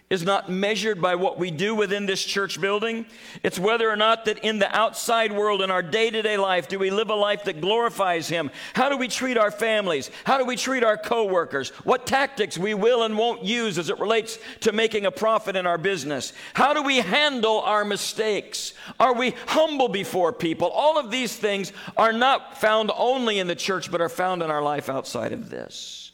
is 0.09 0.23
not 0.23 0.49
measured 0.49 0.99
by 0.99 1.13
what 1.13 1.37
we 1.37 1.51
do 1.51 1.75
within 1.75 2.07
this 2.07 2.23
church 2.23 2.59
building. 2.59 3.05
It's 3.43 3.59
whether 3.59 3.89
or 3.89 3.95
not 3.95 4.25
that 4.25 4.39
in 4.39 4.57
the 4.57 4.75
outside 4.75 5.31
world, 5.31 5.61
in 5.61 5.69
our 5.69 5.83
day 5.83 6.09
to 6.09 6.21
day 6.23 6.35
life, 6.35 6.67
do 6.67 6.79
we 6.79 6.89
live 6.89 7.09
a 7.09 7.15
life 7.15 7.43
that 7.43 7.61
glorifies 7.61 8.27
Him? 8.27 8.49
How 8.73 8.89
do 8.89 8.97
we 8.97 9.07
treat 9.07 9.37
our 9.37 9.51
families? 9.51 10.09
How 10.23 10.39
do 10.39 10.45
we 10.45 10.55
treat 10.55 10.83
our 10.83 10.97
coworkers? 10.97 11.69
What 11.83 12.07
tactics 12.07 12.57
we 12.57 12.73
will 12.73 13.03
and 13.03 13.17
won't 13.17 13.43
use 13.43 13.77
as 13.77 13.89
it 13.89 13.99
relates 13.99 14.39
to 14.61 14.71
making 14.71 15.05
a 15.05 15.11
profit 15.11 15.55
in 15.55 15.67
our 15.67 15.77
business? 15.77 16.33
How 16.55 16.73
do 16.73 16.81
we 16.81 16.97
handle 16.97 17.61
our 17.61 17.85
mistakes? 17.85 18.73
Are 18.99 19.13
we 19.13 19.35
humble 19.47 19.89
before 19.89 20.33
people? 20.33 20.69
All 20.69 20.97
of 20.97 21.11
these 21.11 21.35
things 21.35 21.71
are 21.97 22.13
not 22.13 22.59
found 22.59 22.91
only 22.97 23.37
in 23.37 23.45
the 23.45 23.55
church, 23.55 23.91
but 23.91 24.01
are 24.01 24.09
found 24.09 24.41
in 24.41 24.49
our 24.49 24.63
life 24.63 24.89
outside 24.89 25.33
of 25.33 25.51
this. 25.51 26.08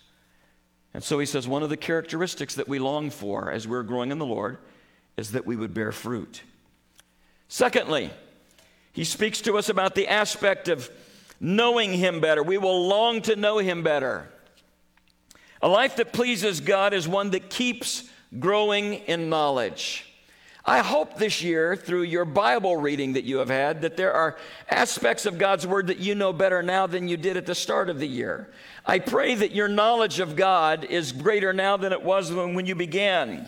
And 0.96 1.04
so 1.04 1.20
he 1.20 1.26
says 1.26 1.46
one 1.46 1.62
of 1.62 1.68
the 1.68 1.76
characteristics 1.76 2.56
that 2.56 2.70
we 2.70 2.80
long 2.80 3.10
for 3.10 3.52
as 3.52 3.68
we're 3.68 3.84
growing 3.84 4.12
in 4.12 4.18
the 4.18 4.26
Lord 4.26 4.60
is 5.18 5.34
that 5.34 5.46
we 5.46 5.58
would 5.58 5.74
bear 5.74 5.92
fruit. 5.92 6.42
Secondly, 7.50 8.12
he 8.94 9.04
speaks 9.04 9.42
to 9.42 9.58
us 9.58 9.68
about 9.68 9.96
the 9.96 10.08
aspect 10.08 10.70
of 10.70 10.90
knowing 11.38 11.92
him 11.92 12.22
better. 12.22 12.42
We 12.42 12.58
will 12.58 12.88
long 12.88 13.22
to 13.24 13.36
know 13.36 13.58
him 13.58 13.84
better. 13.84 14.30
A 15.62 15.68
life 15.68 15.98
that 15.98 16.14
pleases 16.14 16.62
God 16.62 16.94
is 16.94 17.10
one 17.10 17.32
that 17.32 17.50
keeps 17.50 18.10
growing 18.40 18.94
in 18.94 19.28
knowledge. 19.28 20.06
I 20.64 20.80
hope 20.80 21.18
this 21.18 21.44
year, 21.44 21.76
through 21.76 22.04
your 22.04 22.24
Bible 22.24 22.78
reading 22.78 23.14
that 23.14 23.26
you 23.26 23.40
have 23.40 23.50
had, 23.50 23.82
that 23.82 23.98
there 23.98 24.14
are 24.14 24.38
aspects 24.70 25.26
of 25.26 25.38
God's 25.38 25.68
Word 25.68 25.88
that 25.88 26.00
you 26.00 26.16
know 26.16 26.32
better 26.32 26.64
now 26.64 26.88
than 26.88 27.10
you 27.10 27.18
did 27.18 27.36
at 27.36 27.46
the 27.46 27.54
start 27.54 27.90
of 27.90 28.00
the 28.00 28.08
year. 28.08 28.50
I 28.86 29.00
pray 29.00 29.36
that 29.36 29.52
your 29.52 29.67
knowledge 29.67 30.19
of 30.19 30.36
God 30.36 30.86
is 30.86 31.12
greater 31.12 31.54
now 31.54 31.78
than 31.78 31.91
it 31.91 32.04
was 32.04 32.32
when, 32.32 32.65
you 32.65 32.76
began. 32.76 33.48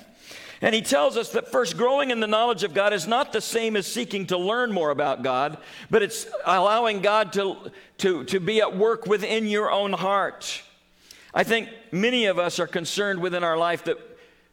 And 0.62 0.74
he 0.74 0.82
tells 0.82 1.16
us 1.16 1.32
that 1.34 1.52
first, 1.52 1.78
growing 1.78 2.10
in 2.10 2.20
the 2.20 2.28
knowledge 2.28 2.64
of 2.64 2.74
God 2.74 2.92
is 2.92 3.08
not 3.08 3.32
the 3.32 3.42
same 3.42 3.76
as 3.76 3.86
seeking 3.86 4.26
to 4.28 4.38
learn 4.38 4.72
more 4.72 4.90
about 4.90 5.22
God, 5.22 5.60
but 5.92 6.02
it's 6.02 6.28
allowing 6.46 7.02
God 7.02 7.34
to, 7.34 7.72
to, 8.00 8.24
to 8.26 8.40
be 8.40 8.62
at 8.62 8.76
work 8.76 9.06
within 9.06 9.48
your 9.48 9.72
own 9.72 9.94
heart. 9.94 10.64
I 11.34 11.44
think 11.44 11.70
many 11.92 12.26
of 12.26 12.40
us 12.40 12.60
are 12.60 12.66
concerned 12.66 13.22
within 13.22 13.44
our 13.44 13.58
life 13.58 13.84
that 13.84 14.00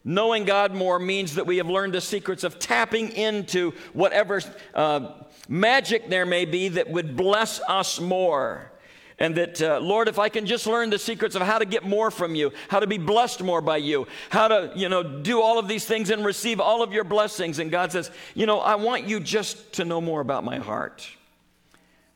Knowing 0.05 0.45
God 0.45 0.75
more 0.75 0.99
means 0.99 1.37
that 1.37 1.47
we 1.47 1.57
have 1.57 1.67
learned 1.69 1.95
the 1.95 2.01
secrets 2.01 2.45
of 2.45 2.59
tapping 2.59 3.09
into 3.13 3.73
whatever 3.95 4.43
uh, 4.75 5.13
magic 5.49 6.11
there 6.11 6.27
may 6.27 6.45
be 6.45 6.69
that 6.69 6.91
would 6.91 7.17
bless 7.17 7.59
us 7.61 7.99
more. 7.99 8.71
And 9.19 9.37
that, 9.37 9.63
uh, 9.63 9.79
Lord, 9.81 10.09
if 10.09 10.19
I 10.19 10.29
can 10.29 10.45
just 10.45 10.67
learn 10.67 10.91
the 10.91 10.99
secrets 10.99 11.37
of 11.37 11.43
how 11.43 11.59
to 11.59 11.65
get 11.65 11.85
more 11.85 12.11
from 12.11 12.35
you, 12.35 12.53
how 12.69 12.81
to 12.81 12.87
be 12.87 12.99
blessed 12.99 13.43
more 13.43 13.61
by 13.61 13.77
you, 13.77 14.09
how 14.31 14.49
to, 14.49 14.73
you 14.75 14.89
know, 14.89 15.03
do 15.03 15.41
all 15.41 15.59
of 15.59 15.69
these 15.69 15.85
things 15.85 16.11
and 16.11 16.25
receive 16.25 16.59
all 16.59 16.83
of 16.83 16.93
your 16.93 17.05
blessings. 17.05 17.61
And 17.61 17.71
God 17.71 17.93
says, 17.93 18.11
you 18.35 18.47
know, 18.47 18.59
I 18.59 18.75
want 18.75 19.05
you 19.05 19.21
just 19.21 19.75
to 19.75 19.85
know 19.85 20.01
more 20.01 20.21
about 20.21 20.43
my 20.43 20.59
heart. 20.59 21.09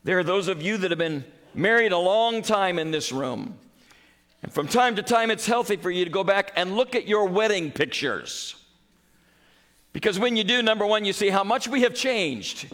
There 0.03 0.19
are 0.19 0.23
those 0.23 0.49
of 0.49 0.61
you 0.61 0.77
that 0.77 0.91
have 0.91 0.97
been 0.97 1.23
married 1.53 1.93
a 1.93 1.97
long 1.97 2.41
time 2.41 2.77
in 2.77 2.91
this 2.91 3.11
room. 3.11 3.57
And 4.43 4.51
from 4.51 4.67
time 4.67 4.95
to 4.97 5.01
time, 5.01 5.31
it's 5.31 5.45
healthy 5.45 5.77
for 5.77 5.91
you 5.91 6.03
to 6.03 6.11
go 6.11 6.23
back 6.23 6.51
and 6.55 6.75
look 6.75 6.95
at 6.95 7.07
your 7.07 7.25
wedding 7.25 7.71
pictures. 7.71 8.55
Because 9.93 10.19
when 10.19 10.35
you 10.35 10.43
do, 10.43 10.61
number 10.61 10.85
one, 10.85 11.05
you 11.05 11.13
see 11.13 11.29
how 11.29 11.43
much 11.43 11.67
we 11.67 11.81
have 11.81 11.93
changed 11.93 12.67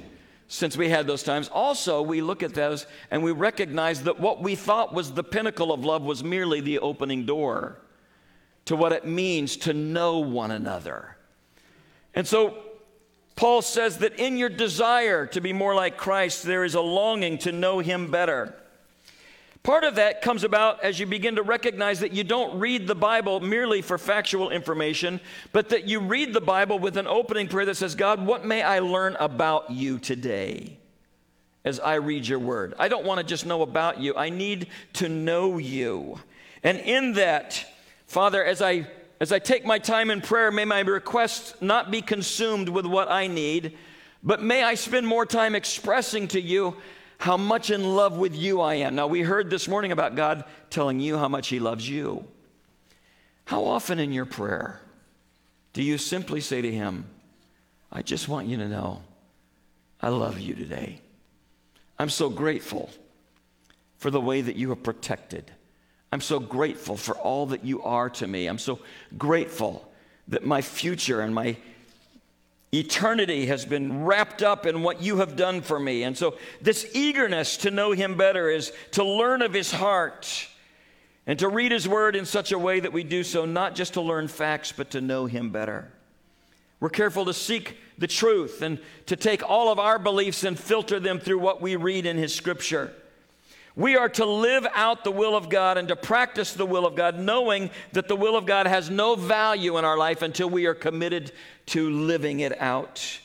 since 0.48 0.78
we 0.78 0.90
had 0.90 1.08
those 1.08 1.24
times. 1.24 1.50
Also, 1.50 2.02
we 2.02 2.22
look 2.22 2.44
at 2.44 2.54
those 2.54 2.86
and 3.12 3.24
we 3.24 3.32
recognize 3.32 4.04
that 4.04 4.20
what 4.20 4.42
we 4.42 4.56
thought 4.56 4.94
was 4.94 5.14
the 5.14 5.24
pinnacle 5.24 5.72
of 5.72 5.84
love 5.84 6.04
was 6.04 6.24
merely 6.24 6.62
the 6.62 6.80
opening 6.80 7.26
door 7.26 7.80
to 8.66 8.76
what 8.76 8.92
it 8.92 9.06
means 9.06 9.58
to 9.58 9.74
know 9.74 10.20
one 10.20 10.52
another. 10.52 11.18
And 12.14 12.28
so, 12.28 12.58
Paul 13.36 13.62
says 13.62 13.98
that 13.98 14.18
in 14.18 14.38
your 14.38 14.50
desire 14.50 15.26
to 15.28 15.42
be 15.42 15.52
more 15.52 15.76
like 15.76 15.98
Christ, 15.98 16.44
there 16.44 16.64
is 16.64 16.74
a 16.74 16.82
longing 16.82 17.38
to 17.40 17.52
know 17.52 17.80
him 17.80 18.10
better. 18.10 18.56
Part 19.66 19.84
of 19.84 19.96
that 19.96 20.22
comes 20.22 20.44
about 20.44 20.84
as 20.84 21.00
you 21.00 21.08
begin 21.08 21.38
to 21.38 21.42
recognize 21.42 22.02
that 22.02 22.14
you 22.14 22.24
don't 22.24 22.60
read 22.60 22.86
the 22.86 22.94
Bible 22.94 23.40
merely 23.40 23.82
for 23.82 23.98
factual 23.98 24.52
information, 24.52 25.20
but 25.54 25.70
that 25.70 25.88
you 25.88 26.02
read 26.02 26.34
the 26.34 26.40
Bible 26.40 26.78
with 26.78 26.98
an 26.98 27.08
opening 27.08 27.48
prayer 27.48 27.66
that 27.66 27.74
says, 27.74 27.96
God, 27.96 28.24
what 28.24 28.46
may 28.46 28.62
I 28.62 28.78
learn 28.78 29.18
about 29.20 29.72
you 29.72 29.98
today 29.98 30.78
as 31.64 31.80
I 31.80 31.96
read 31.96 32.28
your 32.28 32.38
word? 32.38 32.76
I 32.78 32.90
don't 32.90 33.08
want 33.08 33.22
to 33.22 33.26
just 33.26 33.48
know 33.48 33.64
about 33.64 34.00
you, 34.00 34.16
I 34.16 34.30
need 34.30 34.68
to 34.94 35.10
know 35.10 35.58
you. 35.58 36.20
And 36.62 36.78
in 36.78 37.14
that, 37.14 37.66
Father, 38.06 38.46
as 38.46 38.62
I 38.62 38.86
as 39.20 39.32
I 39.32 39.40
take 39.40 39.66
my 39.66 39.80
time 39.80 40.12
in 40.12 40.22
prayer, 40.22 40.52
may 40.52 40.66
my 40.66 40.82
requests 40.82 41.56
not 41.60 41.90
be 41.90 42.04
consumed 42.04 42.70
with 42.70 42.86
what 42.86 43.10
I 43.10 43.26
need, 43.26 43.76
but 44.22 44.44
may 44.44 44.62
I 44.62 44.76
spend 44.76 45.08
more 45.08 45.26
time 45.26 45.56
expressing 45.56 46.28
to 46.28 46.40
you 46.40 46.76
how 47.26 47.38
much 47.38 47.72
in 47.72 47.84
love 47.84 48.20
with 48.20 48.36
you 48.36 48.62
I 48.62 48.76
am. 48.76 48.94
Now, 48.94 49.08
we 49.08 49.24
heard 49.24 49.50
this 49.50 49.68
morning 49.68 49.92
about 49.92 50.14
God 50.14 50.44
telling 50.70 51.00
you 51.00 51.18
how 51.18 51.28
much 51.28 51.48
He 51.48 51.60
loves 51.60 51.90
you. 51.90 52.24
How 53.46 53.66
often 53.66 53.98
in 53.98 54.14
your 54.14 54.28
prayer 54.28 54.80
do 55.74 55.82
you 55.82 55.98
simply 55.98 56.40
say 56.40 56.62
to 56.62 56.72
Him, 56.72 57.08
I 57.92 58.04
just 58.04 58.28
want 58.28 58.46
you 58.46 58.58
to 58.58 58.70
know 58.70 59.02
I 60.04 60.10
love 60.10 60.40
you 60.40 60.54
today? 60.54 61.02
I'm 61.98 62.12
so 62.12 62.30
grateful 62.30 62.92
for 63.98 64.12
the 64.12 64.22
way 64.22 64.42
that 64.42 64.56
you 64.56 64.70
have 64.70 64.84
protected. 64.84 65.50
I'm 66.12 66.22
so 66.22 66.40
grateful 66.40 66.96
for 66.96 67.16
all 67.16 67.48
that 67.48 67.66
you 67.66 67.82
are 67.82 68.12
to 68.12 68.28
me. 68.28 68.46
I'm 68.46 68.60
so 68.60 68.78
grateful 69.18 69.92
that 70.28 70.46
my 70.46 70.62
future 70.62 71.22
and 71.22 71.34
my 71.34 71.58
Eternity 72.76 73.46
has 73.46 73.64
been 73.64 74.04
wrapped 74.04 74.44
up 74.44 74.66
in 74.66 74.84
what 74.84 75.02
you 75.02 75.18
have 75.18 75.36
done 75.36 75.62
for 75.62 75.80
me. 75.80 76.04
And 76.04 76.18
so, 76.18 76.36
this 76.62 76.90
eagerness 76.94 77.58
to 77.58 77.72
know 77.72 77.92
Him 77.92 78.18
better 78.18 78.50
is 78.50 78.74
to 78.92 79.04
learn 79.04 79.42
of 79.42 79.54
His 79.54 79.72
heart 79.72 80.48
and 81.26 81.40
to 81.40 81.48
read 81.48 81.72
His 81.72 81.88
Word 81.88 82.16
in 82.16 82.26
such 82.26 82.52
a 82.52 82.60
way 82.60 82.80
that 82.80 82.92
we 82.92 83.04
do 83.04 83.24
so 83.24 83.46
not 83.46 83.76
just 83.76 83.94
to 83.94 84.02
learn 84.02 84.28
facts, 84.28 84.74
but 84.76 84.92
to 84.92 85.02
know 85.02 85.26
Him 85.26 85.52
better. 85.52 85.92
We're 86.80 86.90
careful 86.90 87.26
to 87.26 87.34
seek 87.34 87.78
the 87.98 88.08
truth 88.08 88.62
and 88.62 88.80
to 89.06 89.16
take 89.16 89.48
all 89.48 89.72
of 89.72 89.80
our 89.80 89.98
beliefs 89.98 90.44
and 90.44 90.60
filter 90.60 91.00
them 91.00 91.20
through 91.20 91.40
what 91.40 91.62
we 91.62 91.78
read 91.78 92.06
in 92.06 92.18
His 92.18 92.36
Scripture. 92.36 92.94
We 93.76 93.98
are 93.98 94.08
to 94.10 94.26
live 94.26 94.66
out 94.74 95.04
the 95.04 95.12
will 95.12 95.36
of 95.36 95.50
God 95.50 95.78
and 95.78 95.90
to 95.90 95.96
practice 95.96 96.54
the 96.54 96.66
will 96.66 96.86
of 96.86 96.96
God, 96.96 97.20
knowing 97.20 97.70
that 97.92 98.08
the 98.08 98.16
will 98.16 98.38
of 98.38 98.46
God 98.46 98.68
has 98.68 98.90
no 98.90 99.16
value 99.16 99.78
in 99.78 99.84
our 99.84 99.98
life 99.98 100.22
until 100.22 100.50
we 100.50 100.66
are 100.66 100.74
committed 100.74 101.34
to 101.68 101.90
living 101.90 102.40
it 102.40 102.60
out. 102.62 103.20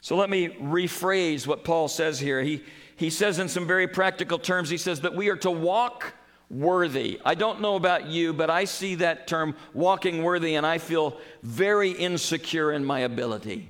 So 0.00 0.16
let 0.16 0.28
me 0.28 0.48
rephrase 0.48 1.46
what 1.46 1.62
Paul 1.62 1.86
says 1.86 2.18
here. 2.18 2.42
He, 2.42 2.64
he 2.96 3.10
says 3.10 3.38
in 3.38 3.48
some 3.48 3.66
very 3.66 3.86
practical 3.86 4.38
terms, 4.38 4.70
he 4.70 4.76
says 4.76 5.02
that 5.02 5.14
we 5.14 5.28
are 5.28 5.36
to 5.36 5.50
walk 5.50 6.14
worthy. 6.50 7.20
I 7.24 7.36
don't 7.36 7.60
know 7.60 7.76
about 7.76 8.06
you, 8.06 8.32
but 8.32 8.50
I 8.50 8.64
see 8.64 8.96
that 8.96 9.28
term 9.28 9.54
walking 9.72 10.24
worthy 10.24 10.56
and 10.56 10.66
I 10.66 10.78
feel 10.78 11.16
very 11.44 11.92
insecure 11.92 12.72
in 12.72 12.84
my 12.84 13.00
ability 13.00 13.68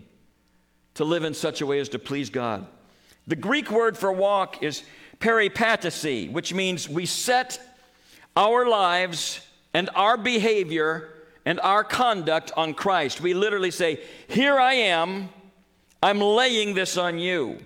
to 0.94 1.04
live 1.04 1.24
in 1.24 1.34
such 1.34 1.60
a 1.60 1.66
way 1.66 1.78
as 1.78 1.90
to 1.90 1.98
please 1.98 2.30
God. 2.30 2.66
The 3.26 3.36
Greek 3.36 3.70
word 3.70 3.98
for 3.98 4.10
walk 4.10 4.62
is 4.62 4.82
peripatesi, 5.20 6.30
which 6.32 6.52
means 6.52 6.88
we 6.88 7.06
set 7.06 7.60
our 8.36 8.66
lives 8.66 9.46
and 9.72 9.88
our 9.94 10.16
behavior 10.16 11.10
and 11.44 11.60
our 11.60 11.84
conduct 11.84 12.52
on 12.56 12.74
Christ. 12.74 13.20
We 13.20 13.34
literally 13.34 13.70
say, 13.70 14.00
Here 14.28 14.58
I 14.58 14.74
am, 14.74 15.28
I'm 16.02 16.20
laying 16.20 16.74
this 16.74 16.96
on 16.96 17.18
you. 17.18 17.58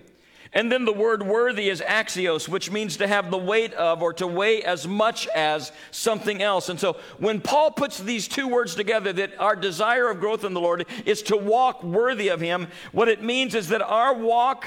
And 0.55 0.71
then 0.71 0.85
the 0.85 0.93
word 0.93 1.21
worthy 1.21 1.67
is 1.69 1.81
axios, 1.81 2.47
which 2.47 2.71
means 2.71 2.95
to 2.97 3.07
have 3.07 3.29
the 3.29 3.37
weight 3.37 3.73
of 3.73 4.01
or 4.01 4.13
to 4.13 4.25
weigh 4.25 4.63
as 4.63 4.87
much 4.87 5.27
as 5.35 5.73
something 5.91 6.41
else. 6.41 6.69
And 6.69 6.79
so 6.79 6.95
when 7.17 7.41
Paul 7.41 7.71
puts 7.71 7.99
these 7.99 8.29
two 8.29 8.47
words 8.47 8.73
together, 8.73 9.11
that 9.13 9.37
our 9.37 9.57
desire 9.57 10.09
of 10.09 10.21
growth 10.21 10.45
in 10.45 10.53
the 10.53 10.61
Lord 10.61 10.85
is 11.05 11.21
to 11.23 11.35
walk 11.35 11.83
worthy 11.83 12.29
of 12.29 12.39
Him, 12.39 12.67
what 12.93 13.09
it 13.09 13.21
means 13.21 13.53
is 13.53 13.67
that 13.67 13.81
our 13.81 14.13
walk 14.13 14.65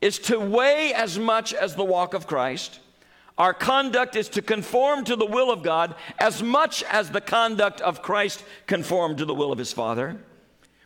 is 0.00 0.18
to 0.18 0.38
weigh 0.38 0.94
as 0.94 1.18
much 1.18 1.52
as 1.52 1.74
the 1.74 1.84
walk 1.84 2.14
of 2.14 2.26
Christ. 2.26 2.80
Our 3.36 3.54
conduct 3.54 4.16
is 4.16 4.28
to 4.30 4.42
conform 4.42 5.04
to 5.04 5.16
the 5.16 5.26
will 5.26 5.50
of 5.50 5.62
God 5.62 5.94
as 6.18 6.42
much 6.42 6.82
as 6.84 7.10
the 7.10 7.20
conduct 7.20 7.80
of 7.80 8.02
Christ 8.02 8.44
conformed 8.66 9.18
to 9.18 9.24
the 9.24 9.34
will 9.34 9.52
of 9.52 9.58
his 9.58 9.72
Father. 9.72 10.20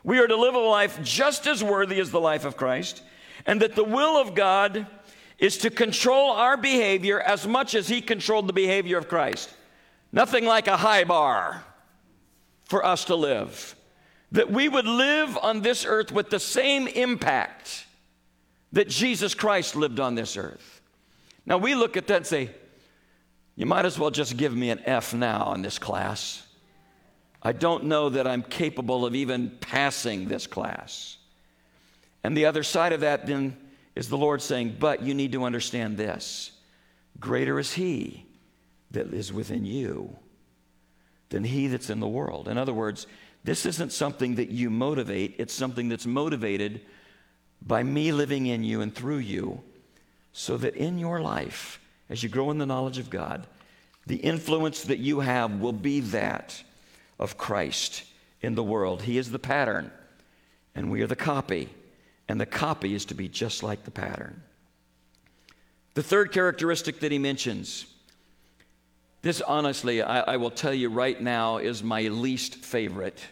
We 0.05 0.18
are 0.18 0.27
to 0.27 0.37
live 0.37 0.55
a 0.55 0.59
life 0.59 1.00
just 1.03 1.46
as 1.46 1.64
worthy 1.64 1.98
as 1.98 2.11
the 2.11 2.20
life 2.20 2.44
of 2.44 2.57
Christ, 2.57 3.03
and 3.46 3.61
that 3.62 3.74
the 3.74 3.85
will 3.85 4.20
of 4.20 4.35
God 4.35 4.87
is 5.38 5.59
to 5.59 5.70
control 5.70 6.31
our 6.31 6.57
behavior 6.57 7.20
as 7.20 7.46
much 7.46 7.74
as 7.74 7.88
he 7.88 8.00
controlled 8.00 8.46
the 8.46 8.53
behavior 8.53 8.98
of 8.98 9.09
Christ. 9.09 9.53
Nothing 10.12 10.44
like 10.44 10.68
a 10.68 10.77
high 10.77 11.05
bar 11.05 11.64
for 12.64 12.85
us 12.85 13.07
to 13.07 13.16
live. 13.16 13.74
That 14.31 14.50
we 14.50 14.68
would 14.68 14.87
live 14.87 15.37
on 15.42 15.62
this 15.62 15.85
earth 15.85 16.12
with 16.12 16.31
the 16.31 16.38
same 16.38 16.87
impact 16.87 17.84
that 18.75 18.89
Jesus 18.89 19.35
Christ 19.35 19.77
lived 19.77 20.01
on 20.01 20.17
this 20.17 20.37
earth. 20.37 20.81
Now 21.47 21.59
we 21.59 21.75
look 21.77 21.97
at 21.97 22.09
that 22.09 22.17
and 22.19 22.27
say, 22.27 22.51
you 23.55 23.67
might 23.67 23.85
as 23.85 23.99
well 23.99 24.11
just 24.11 24.37
give 24.37 24.55
me 24.55 24.71
an 24.71 24.81
F 24.85 25.15
now 25.15 25.53
in 25.55 25.63
this 25.63 25.79
class. 25.79 26.45
I 27.41 27.53
don't 27.53 27.85
know 27.85 28.09
that 28.09 28.27
I'm 28.27 28.43
capable 28.43 29.07
of 29.07 29.15
even 29.15 29.51
passing 29.61 30.27
this 30.27 30.49
class. 30.49 31.19
And 32.25 32.37
the 32.37 32.47
other 32.47 32.65
side 32.65 32.93
of 32.93 33.01
that 33.01 33.27
then 33.27 33.57
is 33.95 34.09
the 34.09 34.19
Lord 34.19 34.43
saying, 34.43 34.77
But 34.81 35.03
you 35.03 35.15
need 35.15 35.33
to 35.33 35.45
understand 35.45 35.97
this 35.97 36.51
greater 37.21 37.61
is 37.61 37.75
He 37.75 38.27
that 38.91 39.15
is 39.15 39.33
within 39.33 39.65
you 39.65 40.17
than 41.29 41.45
He 41.45 41.69
that's 41.69 41.91
in 41.91 42.01
the 42.01 42.09
world. 42.09 42.49
In 42.49 42.59
other 42.59 42.75
words, 42.75 43.07
this 43.45 43.67
isn't 43.67 43.93
something 43.93 44.35
that 44.35 44.49
you 44.49 44.69
motivate, 44.69 45.37
it's 45.39 45.55
something 45.55 45.89
that's 45.89 46.07
motivated 46.07 46.81
by 47.66 47.83
me 47.83 48.12
living 48.12 48.46
in 48.46 48.62
you 48.62 48.81
and 48.81 48.94
through 48.94 49.18
you, 49.18 49.62
so 50.33 50.57
that 50.57 50.77
in 50.77 50.98
your 50.98 51.20
life, 51.20 51.81
as 52.11 52.22
you 52.22 52.29
grow 52.29 52.50
in 52.50 52.59
the 52.59 52.66
knowledge 52.66 52.98
of 52.98 53.11
God, 53.11 53.46
The 54.07 54.16
influence 54.16 54.83
that 54.83 54.98
you 54.98 55.20
have 55.20 55.61
will 55.61 55.72
be 55.72 56.00
that 56.00 56.62
of 57.18 57.38
Christ 57.38 58.05
in 58.42 58.55
the 58.55 58.62
world. 58.62 59.03
He 59.03 59.18
is 59.18 59.31
the 59.31 59.38
pattern, 59.38 59.90
and 60.74 60.90
we 60.90 61.03
are 61.03 61.07
the 61.07 61.16
copy, 61.16 61.70
and 62.29 62.40
the 62.40 62.46
copy 62.46 62.94
is 62.94 63.07
to 63.07 63.14
be 63.14 63.29
just 63.29 63.62
like 63.62 63.85
the 63.85 63.90
pattern. 63.90 64.42
The 65.94 66.03
third 66.03 66.33
characteristic 66.33 67.00
that 67.00 67.12
he 67.12 67.18
mentions, 67.18 67.87
this 69.22 69.40
honestly, 69.40 70.03
I, 70.03 70.35
I 70.35 70.37
will 70.37 70.50
tell 70.50 70.74
you 70.74 70.90
right 70.90 71.18
now, 71.18 71.57
is 71.57 71.83
my 71.83 72.03
least 72.03 72.57
favorite. 72.57 73.24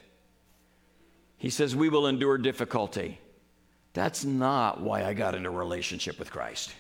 He 1.37 1.51
says, 1.51 1.77
We 1.77 1.91
will 1.91 2.07
endure 2.07 2.39
difficulty. 2.39 3.19
That's 3.95 4.25
not 4.25 4.81
why 4.81 5.05
I 5.05 5.15
got 5.15 5.35
into 5.35 5.49
a 5.49 5.53
relationship 5.53 6.19
with 6.19 6.31
Christ, 6.31 6.75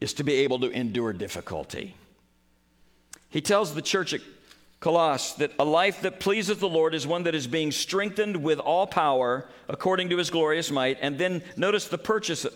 is 0.00 0.14
to 0.14 0.24
be 0.24 0.34
able 0.36 0.60
to 0.60 0.70
endure 0.70 1.12
difficulty. 1.12 1.94
He 3.28 3.40
tells 3.40 3.74
the 3.74 3.82
church 3.82 4.14
at 4.14 4.20
Colossus 4.80 5.34
that 5.34 5.52
a 5.58 5.64
life 5.64 6.00
that 6.00 6.20
pleases 6.20 6.56
the 6.58 6.68
Lord 6.68 6.94
is 6.94 7.06
one 7.06 7.24
that 7.24 7.34
is 7.34 7.46
being 7.46 7.70
strengthened 7.70 8.42
with 8.42 8.58
all 8.58 8.86
power 8.86 9.46
according 9.68 10.08
to 10.08 10.16
his 10.16 10.30
glorious 10.30 10.70
might. 10.70 10.96
And 11.02 11.18
then 11.18 11.42
notice 11.54 11.86
the, 11.88 11.98
purchase, 11.98 12.46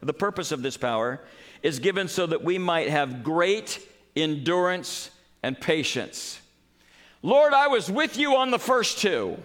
the 0.00 0.14
purpose 0.14 0.52
of 0.52 0.62
this 0.62 0.76
power 0.76 1.20
is 1.64 1.80
given 1.80 2.06
so 2.06 2.26
that 2.26 2.44
we 2.44 2.58
might 2.58 2.90
have 2.90 3.24
great 3.24 3.80
endurance 4.14 5.10
and 5.42 5.60
patience. 5.60 6.40
Lord, 7.22 7.52
I 7.52 7.66
was 7.66 7.90
with 7.90 8.16
you 8.16 8.36
on 8.36 8.52
the 8.52 8.58
first 8.58 8.98
two. 8.98 9.36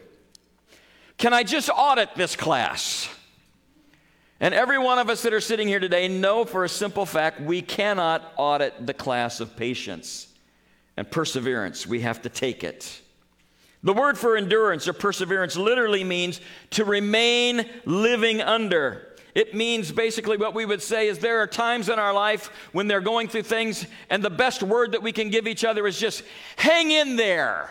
Can 1.19 1.33
I 1.33 1.43
just 1.43 1.69
audit 1.69 2.15
this 2.15 2.37
class? 2.37 3.09
And 4.39 4.53
every 4.53 4.79
one 4.79 4.99
of 4.99 5.09
us 5.09 5.21
that 5.23 5.33
are 5.33 5.41
sitting 5.41 5.67
here 5.67 5.81
today 5.81 6.07
know 6.07 6.45
for 6.45 6.63
a 6.63 6.69
simple 6.69 7.05
fact 7.05 7.41
we 7.41 7.61
cannot 7.61 8.33
audit 8.37 8.87
the 8.87 8.93
class 8.93 9.41
of 9.41 9.57
patience 9.57 10.29
and 10.95 11.11
perseverance. 11.11 11.85
We 11.85 11.99
have 12.01 12.21
to 12.21 12.29
take 12.29 12.63
it. 12.63 13.01
The 13.83 13.93
word 13.93 14.17
for 14.17 14.37
endurance 14.37 14.87
or 14.87 14.93
perseverance 14.93 15.57
literally 15.57 16.05
means 16.05 16.39
to 16.71 16.85
remain 16.85 17.69
living 17.83 18.41
under. 18.41 19.05
It 19.35 19.53
means 19.53 19.91
basically 19.91 20.37
what 20.37 20.53
we 20.53 20.65
would 20.65 20.81
say 20.81 21.09
is 21.09 21.19
there 21.19 21.41
are 21.41 21.47
times 21.47 21.89
in 21.89 21.99
our 21.99 22.13
life 22.13 22.49
when 22.71 22.87
they're 22.87 23.01
going 23.01 23.27
through 23.27 23.43
things, 23.43 23.85
and 24.09 24.23
the 24.23 24.29
best 24.29 24.63
word 24.63 24.93
that 24.93 25.03
we 25.03 25.11
can 25.11 25.29
give 25.29 25.47
each 25.47 25.65
other 25.65 25.85
is 25.85 25.99
just 25.99 26.23
hang 26.55 26.91
in 26.91 27.17
there. 27.17 27.69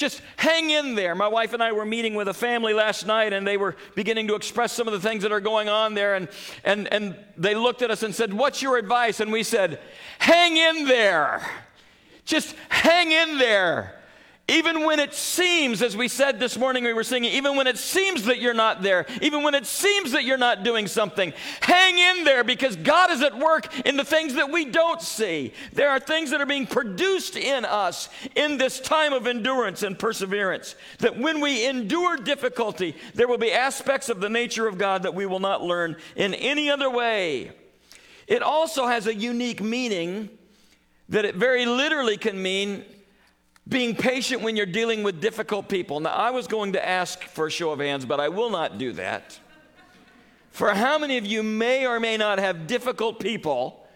Just 0.00 0.22
hang 0.38 0.70
in 0.70 0.94
there. 0.94 1.14
My 1.14 1.28
wife 1.28 1.52
and 1.52 1.62
I 1.62 1.72
were 1.72 1.84
meeting 1.84 2.14
with 2.14 2.26
a 2.26 2.32
family 2.32 2.72
last 2.72 3.06
night, 3.06 3.34
and 3.34 3.46
they 3.46 3.58
were 3.58 3.76
beginning 3.94 4.28
to 4.28 4.34
express 4.34 4.72
some 4.72 4.88
of 4.88 4.94
the 4.94 4.98
things 4.98 5.22
that 5.24 5.30
are 5.30 5.42
going 5.42 5.68
on 5.68 5.92
there. 5.92 6.14
And, 6.14 6.30
and, 6.64 6.90
and 6.90 7.14
they 7.36 7.54
looked 7.54 7.82
at 7.82 7.90
us 7.90 8.02
and 8.02 8.14
said, 8.14 8.32
What's 8.32 8.62
your 8.62 8.78
advice? 8.78 9.20
And 9.20 9.30
we 9.30 9.42
said, 9.42 9.78
Hang 10.18 10.56
in 10.56 10.86
there. 10.86 11.46
Just 12.24 12.56
hang 12.70 13.12
in 13.12 13.36
there. 13.36 13.99
Even 14.50 14.84
when 14.84 14.98
it 14.98 15.14
seems, 15.14 15.80
as 15.80 15.96
we 15.96 16.08
said 16.08 16.40
this 16.40 16.58
morning, 16.58 16.82
we 16.82 16.92
were 16.92 17.04
singing, 17.04 17.32
even 17.34 17.54
when 17.54 17.68
it 17.68 17.78
seems 17.78 18.24
that 18.24 18.40
you're 18.40 18.52
not 18.52 18.82
there, 18.82 19.06
even 19.22 19.44
when 19.44 19.54
it 19.54 19.64
seems 19.64 20.10
that 20.10 20.24
you're 20.24 20.36
not 20.36 20.64
doing 20.64 20.88
something, 20.88 21.32
hang 21.60 21.96
in 21.96 22.24
there 22.24 22.42
because 22.42 22.74
God 22.74 23.12
is 23.12 23.22
at 23.22 23.38
work 23.38 23.86
in 23.86 23.96
the 23.96 24.04
things 24.04 24.34
that 24.34 24.50
we 24.50 24.64
don't 24.64 25.00
see. 25.00 25.54
There 25.72 25.88
are 25.88 26.00
things 26.00 26.32
that 26.32 26.40
are 26.40 26.46
being 26.46 26.66
produced 26.66 27.36
in 27.36 27.64
us 27.64 28.08
in 28.34 28.58
this 28.58 28.80
time 28.80 29.12
of 29.12 29.28
endurance 29.28 29.84
and 29.84 29.96
perseverance. 29.96 30.74
That 30.98 31.16
when 31.16 31.40
we 31.40 31.64
endure 31.68 32.16
difficulty, 32.16 32.96
there 33.14 33.28
will 33.28 33.38
be 33.38 33.52
aspects 33.52 34.08
of 34.08 34.20
the 34.20 34.28
nature 34.28 34.66
of 34.66 34.78
God 34.78 35.04
that 35.04 35.14
we 35.14 35.26
will 35.26 35.38
not 35.38 35.62
learn 35.62 35.94
in 36.16 36.34
any 36.34 36.68
other 36.68 36.90
way. 36.90 37.52
It 38.26 38.42
also 38.42 38.88
has 38.88 39.06
a 39.06 39.14
unique 39.14 39.62
meaning 39.62 40.28
that 41.08 41.24
it 41.24 41.36
very 41.36 41.66
literally 41.66 42.16
can 42.16 42.42
mean 42.42 42.84
being 43.68 43.94
patient 43.94 44.42
when 44.42 44.56
you're 44.56 44.66
dealing 44.66 45.02
with 45.02 45.20
difficult 45.20 45.68
people. 45.68 46.00
Now, 46.00 46.10
I 46.10 46.30
was 46.30 46.46
going 46.46 46.72
to 46.72 46.86
ask 46.86 47.22
for 47.24 47.46
a 47.46 47.50
show 47.50 47.70
of 47.70 47.78
hands, 47.78 48.04
but 48.04 48.20
I 48.20 48.28
will 48.28 48.50
not 48.50 48.78
do 48.78 48.92
that. 48.92 49.38
For 50.50 50.74
how 50.74 50.98
many 50.98 51.16
of 51.18 51.26
you 51.26 51.42
may 51.42 51.86
or 51.86 52.00
may 52.00 52.16
not 52.16 52.38
have 52.38 52.66
difficult 52.66 53.20
people 53.20 53.86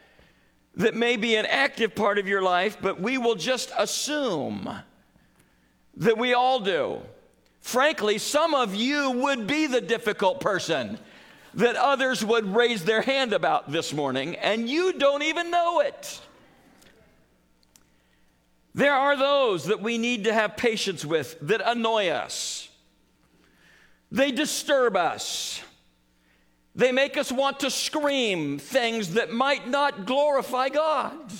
that 0.76 0.94
may 0.94 1.16
be 1.16 1.36
an 1.36 1.46
active 1.46 1.94
part 1.94 2.18
of 2.18 2.28
your 2.28 2.42
life, 2.42 2.78
but 2.80 3.00
we 3.00 3.18
will 3.18 3.34
just 3.34 3.72
assume 3.76 4.70
that 5.96 6.18
we 6.18 6.34
all 6.34 6.60
do? 6.60 7.00
Frankly, 7.60 8.18
some 8.18 8.54
of 8.54 8.74
you 8.74 9.10
would 9.10 9.46
be 9.46 9.66
the 9.66 9.80
difficult 9.80 10.40
person 10.40 10.98
that 11.54 11.76
others 11.76 12.24
would 12.24 12.54
raise 12.54 12.84
their 12.84 13.00
hand 13.00 13.32
about 13.32 13.70
this 13.70 13.92
morning, 13.92 14.36
and 14.36 14.68
you 14.68 14.92
don't 14.92 15.22
even 15.22 15.50
know 15.50 15.80
it. 15.80 16.20
There 18.74 18.94
are 18.94 19.16
those 19.16 19.66
that 19.66 19.80
we 19.80 19.98
need 19.98 20.24
to 20.24 20.32
have 20.32 20.56
patience 20.56 21.04
with 21.04 21.38
that 21.42 21.62
annoy 21.64 22.08
us. 22.08 22.68
They 24.10 24.32
disturb 24.32 24.96
us. 24.96 25.62
They 26.74 26.90
make 26.90 27.16
us 27.16 27.30
want 27.30 27.60
to 27.60 27.70
scream 27.70 28.58
things 28.58 29.14
that 29.14 29.32
might 29.32 29.68
not 29.68 30.06
glorify 30.06 30.70
God. 30.70 31.32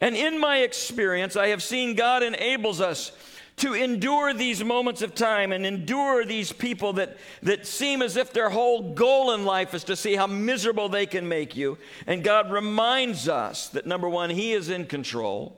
And 0.00 0.14
in 0.14 0.38
my 0.38 0.58
experience, 0.58 1.36
I 1.36 1.48
have 1.48 1.62
seen 1.62 1.94
God 1.94 2.22
enables 2.22 2.82
us 2.82 3.12
to 3.56 3.72
endure 3.72 4.34
these 4.34 4.62
moments 4.62 5.00
of 5.00 5.14
time 5.14 5.52
and 5.52 5.64
endure 5.64 6.24
these 6.24 6.52
people 6.52 6.94
that, 6.94 7.16
that 7.42 7.66
seem 7.66 8.02
as 8.02 8.16
if 8.16 8.32
their 8.32 8.50
whole 8.50 8.92
goal 8.92 9.32
in 9.32 9.44
life 9.44 9.72
is 9.72 9.84
to 9.84 9.96
see 9.96 10.16
how 10.16 10.26
miserable 10.26 10.88
they 10.88 11.06
can 11.06 11.26
make 11.28 11.56
you. 11.56 11.78
And 12.06 12.24
God 12.24 12.50
reminds 12.50 13.28
us 13.28 13.68
that 13.68 13.86
number 13.86 14.08
one, 14.08 14.28
He 14.28 14.52
is 14.52 14.68
in 14.68 14.86
control. 14.86 15.56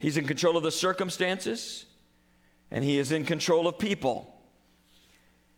He's 0.00 0.16
in 0.16 0.26
control 0.26 0.56
of 0.56 0.62
the 0.62 0.72
circumstances, 0.72 1.84
and 2.70 2.82
He 2.82 2.98
is 2.98 3.12
in 3.12 3.24
control 3.24 3.68
of 3.68 3.78
people. 3.78 4.34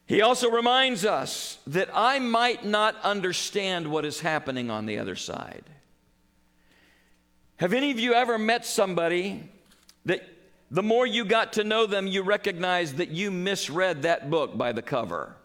He 0.04 0.20
also 0.20 0.50
reminds 0.50 1.06
us 1.06 1.58
that 1.68 1.88
I 1.94 2.18
might 2.18 2.64
not 2.64 3.00
understand 3.02 3.86
what 3.86 4.04
is 4.04 4.20
happening 4.20 4.68
on 4.68 4.84
the 4.84 4.98
other 4.98 5.14
side. 5.14 5.62
Have 7.56 7.72
any 7.72 7.92
of 7.92 8.00
you 8.00 8.14
ever 8.14 8.36
met 8.36 8.66
somebody 8.66 9.48
that 10.04 10.28
the 10.72 10.82
more 10.82 11.06
you 11.06 11.24
got 11.24 11.52
to 11.52 11.64
know 11.64 11.86
them, 11.86 12.08
you 12.08 12.22
recognized 12.22 12.96
that 12.96 13.10
you 13.10 13.30
misread 13.30 14.02
that 14.02 14.28
book 14.28 14.58
by 14.58 14.72
the 14.72 14.82
cover? 14.82 15.36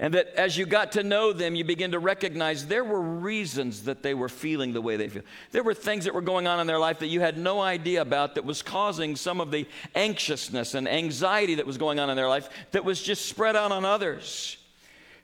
And 0.00 0.14
that 0.14 0.28
as 0.36 0.56
you 0.56 0.64
got 0.64 0.92
to 0.92 1.02
know 1.02 1.32
them, 1.32 1.56
you 1.56 1.64
begin 1.64 1.90
to 1.90 1.98
recognize 1.98 2.66
there 2.66 2.84
were 2.84 3.00
reasons 3.00 3.82
that 3.84 4.04
they 4.04 4.14
were 4.14 4.28
feeling 4.28 4.72
the 4.72 4.80
way 4.80 4.96
they 4.96 5.08
feel. 5.08 5.24
There 5.50 5.64
were 5.64 5.74
things 5.74 6.04
that 6.04 6.14
were 6.14 6.22
going 6.22 6.46
on 6.46 6.60
in 6.60 6.68
their 6.68 6.78
life 6.78 7.00
that 7.00 7.08
you 7.08 7.20
had 7.20 7.36
no 7.36 7.60
idea 7.60 8.00
about 8.00 8.36
that 8.36 8.44
was 8.44 8.62
causing 8.62 9.16
some 9.16 9.40
of 9.40 9.50
the 9.50 9.66
anxiousness 9.96 10.74
and 10.74 10.88
anxiety 10.88 11.56
that 11.56 11.66
was 11.66 11.78
going 11.78 11.98
on 11.98 12.10
in 12.10 12.16
their 12.16 12.28
life 12.28 12.48
that 12.70 12.84
was 12.84 13.02
just 13.02 13.26
spread 13.26 13.56
out 13.56 13.72
on 13.72 13.84
others. 13.84 14.56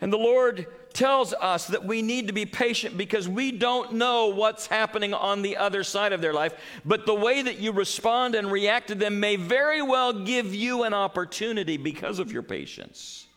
And 0.00 0.12
the 0.12 0.18
Lord 0.18 0.66
tells 0.92 1.32
us 1.34 1.68
that 1.68 1.84
we 1.84 2.02
need 2.02 2.26
to 2.26 2.32
be 2.32 2.44
patient 2.44 2.98
because 2.98 3.28
we 3.28 3.52
don't 3.52 3.92
know 3.94 4.26
what's 4.28 4.66
happening 4.66 5.14
on 5.14 5.42
the 5.42 5.56
other 5.56 5.84
side 5.84 6.12
of 6.12 6.20
their 6.20 6.32
life. 6.32 6.52
But 6.84 7.06
the 7.06 7.14
way 7.14 7.42
that 7.42 7.58
you 7.60 7.70
respond 7.70 8.34
and 8.34 8.50
react 8.50 8.88
to 8.88 8.96
them 8.96 9.20
may 9.20 9.36
very 9.36 9.82
well 9.82 10.12
give 10.12 10.52
you 10.52 10.82
an 10.82 10.94
opportunity 10.94 11.76
because 11.76 12.18
of 12.18 12.32
your 12.32 12.42
patience 12.42 13.28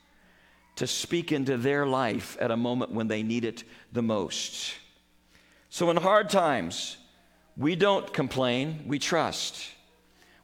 to 0.78 0.88
speak 0.88 1.32
into 1.32 1.58
their 1.58 1.86
life 1.86 2.38
at 2.40 2.52
a 2.52 2.58
moment 2.58 2.92
when 2.92 3.08
they 3.08 3.24
need 3.24 3.44
it 3.44 3.63
the 3.92 4.02
most. 4.02 4.74
So, 5.70 5.90
in 5.90 5.98
hard 5.98 6.30
times, 6.30 6.98
we 7.58 7.76
don't 7.76 8.12
complain, 8.13 8.84
we 8.88 9.00
trust. 9.00 9.70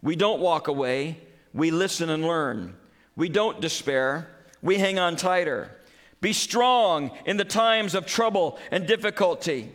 We 0.01 0.15
don't 0.15 0.41
walk 0.41 0.67
away, 0.67 1.19
we 1.53 1.71
listen 1.71 2.09
and 2.09 2.23
learn. 2.23 2.75
We 3.15 3.29
don't 3.29 3.61
despair, 3.61 4.27
we 4.61 4.79
hang 4.79 4.99
on 4.99 5.15
tighter. 5.15 5.71
Be 6.19 6.33
strong 6.33 7.11
in 7.25 7.37
the 7.37 7.45
times 7.45 7.95
of 7.95 8.05
trouble 8.05 8.57
and 8.71 8.87
difficulty. 8.87 9.71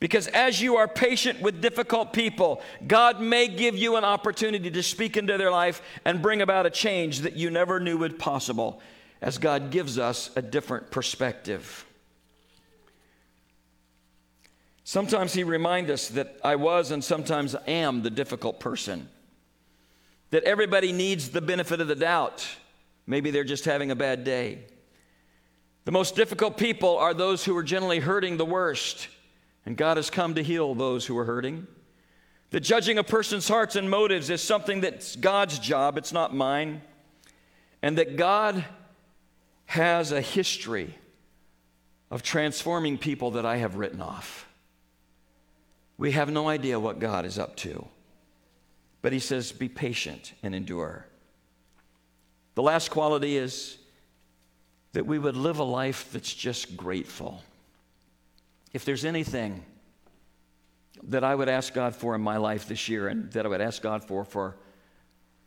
Because 0.00 0.26
as 0.28 0.60
you 0.60 0.76
are 0.76 0.88
patient 0.88 1.40
with 1.40 1.60
difficult 1.60 2.12
people, 2.12 2.62
God 2.86 3.20
may 3.20 3.48
give 3.48 3.76
you 3.76 3.96
an 3.96 4.04
opportunity 4.04 4.70
to 4.70 4.82
speak 4.82 5.16
into 5.16 5.36
their 5.36 5.50
life 5.50 5.82
and 6.04 6.22
bring 6.22 6.40
about 6.40 6.66
a 6.66 6.70
change 6.70 7.20
that 7.20 7.36
you 7.36 7.50
never 7.50 7.80
knew 7.80 7.98
was 7.98 8.12
possible 8.14 8.80
as 9.20 9.38
God 9.38 9.70
gives 9.70 9.98
us 9.98 10.30
a 10.36 10.42
different 10.42 10.90
perspective. 10.90 11.84
Sometimes 14.84 15.32
He 15.32 15.42
reminds 15.42 15.90
us 15.90 16.08
that 16.08 16.38
I 16.44 16.56
was 16.56 16.90
and 16.90 17.02
sometimes 17.02 17.56
am 17.66 18.02
the 18.02 18.10
difficult 18.10 18.60
person, 18.60 19.08
that 20.30 20.44
everybody 20.44 20.92
needs 20.92 21.30
the 21.30 21.40
benefit 21.40 21.80
of 21.80 21.88
the 21.88 21.96
doubt. 21.96 22.46
Maybe 23.06 23.30
they're 23.30 23.44
just 23.44 23.64
having 23.64 23.90
a 23.90 23.96
bad 23.96 24.24
day. 24.24 24.60
The 25.86 25.92
most 25.92 26.16
difficult 26.16 26.56
people 26.56 26.98
are 26.98 27.14
those 27.14 27.44
who 27.44 27.56
are 27.56 27.62
generally 27.62 28.00
hurting 28.00 28.36
the 28.36 28.44
worst, 28.44 29.08
and 29.64 29.76
God 29.76 29.96
has 29.96 30.10
come 30.10 30.34
to 30.34 30.42
heal 30.42 30.74
those 30.74 31.06
who 31.06 31.16
are 31.16 31.24
hurting. 31.24 31.66
The 32.50 32.60
judging 32.60 32.98
a 32.98 33.04
person's 33.04 33.48
hearts 33.48 33.76
and 33.76 33.90
motives 33.90 34.30
is 34.30 34.40
something 34.40 34.80
that's 34.80 35.16
God's 35.16 35.58
job, 35.58 35.98
it's 35.98 36.12
not 36.12 36.34
mine. 36.34 36.82
And 37.82 37.98
that 37.98 38.16
God 38.16 38.64
has 39.66 40.12
a 40.12 40.20
history 40.20 40.94
of 42.10 42.22
transforming 42.22 42.98
people 42.98 43.32
that 43.32 43.44
I 43.44 43.56
have 43.56 43.76
written 43.76 44.00
off. 44.00 44.46
We 45.98 46.12
have 46.12 46.30
no 46.30 46.48
idea 46.48 46.78
what 46.78 46.98
God 46.98 47.24
is 47.24 47.38
up 47.38 47.56
to. 47.56 47.86
But 49.02 49.12
he 49.12 49.18
says, 49.18 49.52
be 49.52 49.68
patient 49.68 50.32
and 50.42 50.54
endure. 50.54 51.06
The 52.54 52.62
last 52.62 52.90
quality 52.90 53.36
is 53.36 53.78
that 54.92 55.06
we 55.06 55.18
would 55.18 55.36
live 55.36 55.58
a 55.58 55.64
life 55.64 56.10
that's 56.12 56.32
just 56.32 56.76
grateful. 56.76 57.42
If 58.72 58.84
there's 58.84 59.04
anything 59.04 59.64
that 61.04 61.22
I 61.22 61.34
would 61.34 61.48
ask 61.48 61.74
God 61.74 61.94
for 61.94 62.14
in 62.14 62.20
my 62.20 62.38
life 62.38 62.66
this 62.66 62.88
year 62.88 63.08
and 63.08 63.30
that 63.32 63.44
I 63.44 63.48
would 63.48 63.60
ask 63.60 63.82
God 63.82 64.04
for 64.04 64.24
for 64.24 64.56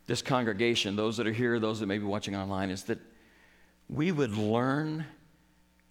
this 0.08 0.22
congregation, 0.22 0.96
those 0.96 1.18
that 1.18 1.28
are 1.28 1.34
here, 1.34 1.60
those 1.60 1.80
that 1.80 1.88
may 1.88 1.98
be 1.98 2.06
watching 2.06 2.36
online, 2.36 2.70
is 2.70 2.84
that 2.84 3.00
we 3.90 4.12
would 4.12 4.38
learn 4.38 5.06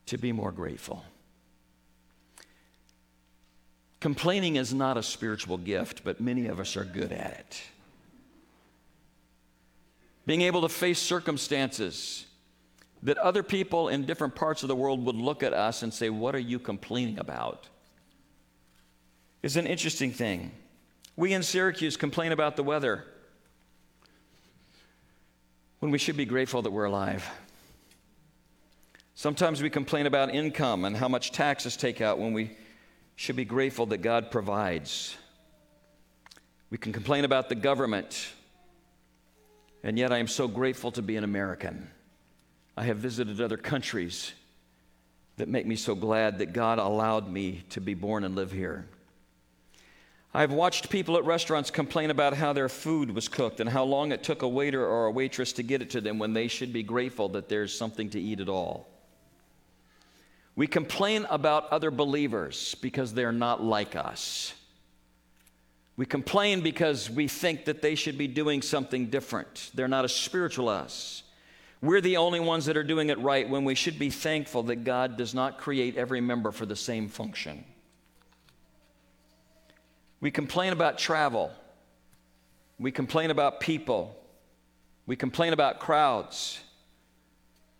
to 0.06 0.16
be 0.16 0.32
more 0.32 0.52
grateful. 0.52 1.04
Complaining 4.00 4.56
is 4.56 4.72
not 4.72 4.96
a 4.96 5.02
spiritual 5.02 5.58
gift, 5.58 6.04
but 6.04 6.20
many 6.20 6.46
of 6.46 6.60
us 6.60 6.76
are 6.76 6.84
good 6.84 7.12
at 7.12 7.32
it. 7.32 7.62
Being 10.24 10.42
able 10.42 10.62
to 10.62 10.68
face 10.68 11.00
circumstances 11.00 12.26
that 13.02 13.18
other 13.18 13.42
people 13.42 13.88
in 13.88 14.04
different 14.06 14.34
parts 14.34 14.62
of 14.62 14.68
the 14.68 14.76
world 14.76 15.04
would 15.04 15.16
look 15.16 15.42
at 15.42 15.52
us 15.52 15.82
and 15.82 15.92
say, 15.92 16.10
What 16.10 16.34
are 16.34 16.40
you 16.40 16.58
complaining 16.58 17.18
about? 17.18 17.68
is 19.42 19.56
an 19.56 19.66
interesting 19.66 20.12
thing. 20.12 20.50
We 21.16 21.32
in 21.32 21.42
Syracuse 21.42 21.96
complain 21.96 22.32
about 22.32 22.56
the 22.56 22.62
weather 22.62 23.04
when 25.78 25.92
we 25.92 25.98
should 25.98 26.16
be 26.16 26.24
grateful 26.24 26.62
that 26.62 26.70
we're 26.70 26.84
alive. 26.84 27.28
Sometimes 29.18 29.60
we 29.60 29.68
complain 29.68 30.06
about 30.06 30.32
income 30.32 30.84
and 30.84 30.96
how 30.96 31.08
much 31.08 31.32
taxes 31.32 31.76
take 31.76 32.00
out 32.00 32.20
when 32.20 32.32
we 32.32 32.56
should 33.16 33.34
be 33.34 33.44
grateful 33.44 33.84
that 33.86 33.98
God 33.98 34.30
provides. 34.30 35.16
We 36.70 36.78
can 36.78 36.92
complain 36.92 37.24
about 37.24 37.48
the 37.48 37.56
government, 37.56 38.28
and 39.82 39.98
yet 39.98 40.12
I 40.12 40.18
am 40.18 40.28
so 40.28 40.46
grateful 40.46 40.92
to 40.92 41.02
be 41.02 41.16
an 41.16 41.24
American. 41.24 41.90
I 42.76 42.84
have 42.84 42.98
visited 42.98 43.40
other 43.40 43.56
countries 43.56 44.34
that 45.36 45.48
make 45.48 45.66
me 45.66 45.74
so 45.74 45.96
glad 45.96 46.38
that 46.38 46.52
God 46.52 46.78
allowed 46.78 47.28
me 47.28 47.64
to 47.70 47.80
be 47.80 47.94
born 47.94 48.22
and 48.22 48.36
live 48.36 48.52
here. 48.52 48.86
I've 50.32 50.52
watched 50.52 50.90
people 50.90 51.16
at 51.16 51.24
restaurants 51.24 51.72
complain 51.72 52.12
about 52.12 52.34
how 52.34 52.52
their 52.52 52.68
food 52.68 53.12
was 53.12 53.26
cooked 53.26 53.58
and 53.58 53.68
how 53.68 53.82
long 53.82 54.12
it 54.12 54.22
took 54.22 54.42
a 54.42 54.48
waiter 54.48 54.86
or 54.86 55.06
a 55.06 55.10
waitress 55.10 55.52
to 55.54 55.64
get 55.64 55.82
it 55.82 55.90
to 55.90 56.00
them 56.00 56.20
when 56.20 56.34
they 56.34 56.46
should 56.46 56.72
be 56.72 56.84
grateful 56.84 57.28
that 57.30 57.48
there's 57.48 57.76
something 57.76 58.10
to 58.10 58.20
eat 58.20 58.38
at 58.38 58.48
all. 58.48 58.87
We 60.58 60.66
complain 60.66 61.24
about 61.30 61.70
other 61.70 61.92
believers 61.92 62.74
because 62.80 63.14
they're 63.14 63.30
not 63.30 63.62
like 63.62 63.94
us. 63.94 64.52
We 65.96 66.04
complain 66.04 66.62
because 66.62 67.08
we 67.08 67.28
think 67.28 67.66
that 67.66 67.80
they 67.80 67.94
should 67.94 68.18
be 68.18 68.26
doing 68.26 68.62
something 68.62 69.06
different. 69.06 69.70
They're 69.72 69.86
not 69.86 70.04
as 70.04 70.12
spiritual 70.12 70.68
as 70.68 70.82
us. 70.82 71.22
We're 71.80 72.00
the 72.00 72.16
only 72.16 72.40
ones 72.40 72.66
that 72.66 72.76
are 72.76 72.82
doing 72.82 73.08
it 73.08 73.20
right 73.20 73.48
when 73.48 73.62
we 73.62 73.76
should 73.76 74.00
be 74.00 74.10
thankful 74.10 74.64
that 74.64 74.82
God 74.82 75.16
does 75.16 75.32
not 75.32 75.58
create 75.58 75.96
every 75.96 76.20
member 76.20 76.50
for 76.50 76.66
the 76.66 76.74
same 76.74 77.06
function. 77.06 77.64
We 80.20 80.32
complain 80.32 80.72
about 80.72 80.98
travel. 80.98 81.52
We 82.80 82.90
complain 82.90 83.30
about 83.30 83.60
people. 83.60 84.20
We 85.06 85.14
complain 85.14 85.52
about 85.52 85.78
crowds 85.78 86.58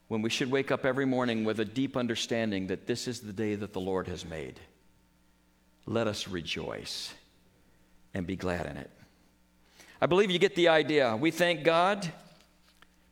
when 0.08 0.22
we 0.22 0.30
should 0.30 0.50
wake 0.50 0.70
up 0.70 0.84
every 0.84 1.04
morning 1.04 1.44
with 1.44 1.60
a 1.60 1.64
deep 1.64 1.96
understanding 1.96 2.66
that 2.68 2.86
this 2.86 3.06
is 3.06 3.20
the 3.20 3.32
day 3.32 3.54
that 3.54 3.72
the 3.72 3.80
Lord 3.80 4.08
has 4.08 4.24
made. 4.24 4.58
Let 5.86 6.06
us 6.06 6.26
rejoice 6.26 7.12
and 8.14 8.26
be 8.26 8.36
glad 8.36 8.66
in 8.66 8.76
it. 8.76 8.90
I 10.00 10.06
believe 10.06 10.30
you 10.30 10.38
get 10.38 10.54
the 10.54 10.68
idea. 10.68 11.16
We 11.16 11.30
thank 11.30 11.64
God 11.64 12.10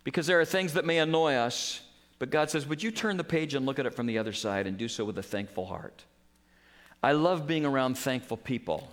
because 0.04 0.26
there 0.26 0.40
are 0.40 0.44
things 0.44 0.74
that 0.74 0.84
may 0.84 0.98
annoy 0.98 1.34
us, 1.34 1.80
but 2.18 2.30
God 2.30 2.50
says, 2.50 2.66
Would 2.66 2.82
you 2.82 2.90
turn 2.90 3.16
the 3.16 3.24
page 3.24 3.54
and 3.54 3.66
look 3.66 3.78
at 3.78 3.86
it 3.86 3.94
from 3.94 4.06
the 4.06 4.18
other 4.18 4.32
side 4.32 4.66
and 4.66 4.78
do 4.78 4.88
so 4.88 5.04
with 5.04 5.18
a 5.18 5.22
thankful 5.22 5.66
heart? 5.66 6.04
I 7.02 7.12
love 7.12 7.46
being 7.46 7.66
around 7.66 7.98
thankful 7.98 8.36
people. 8.36 8.88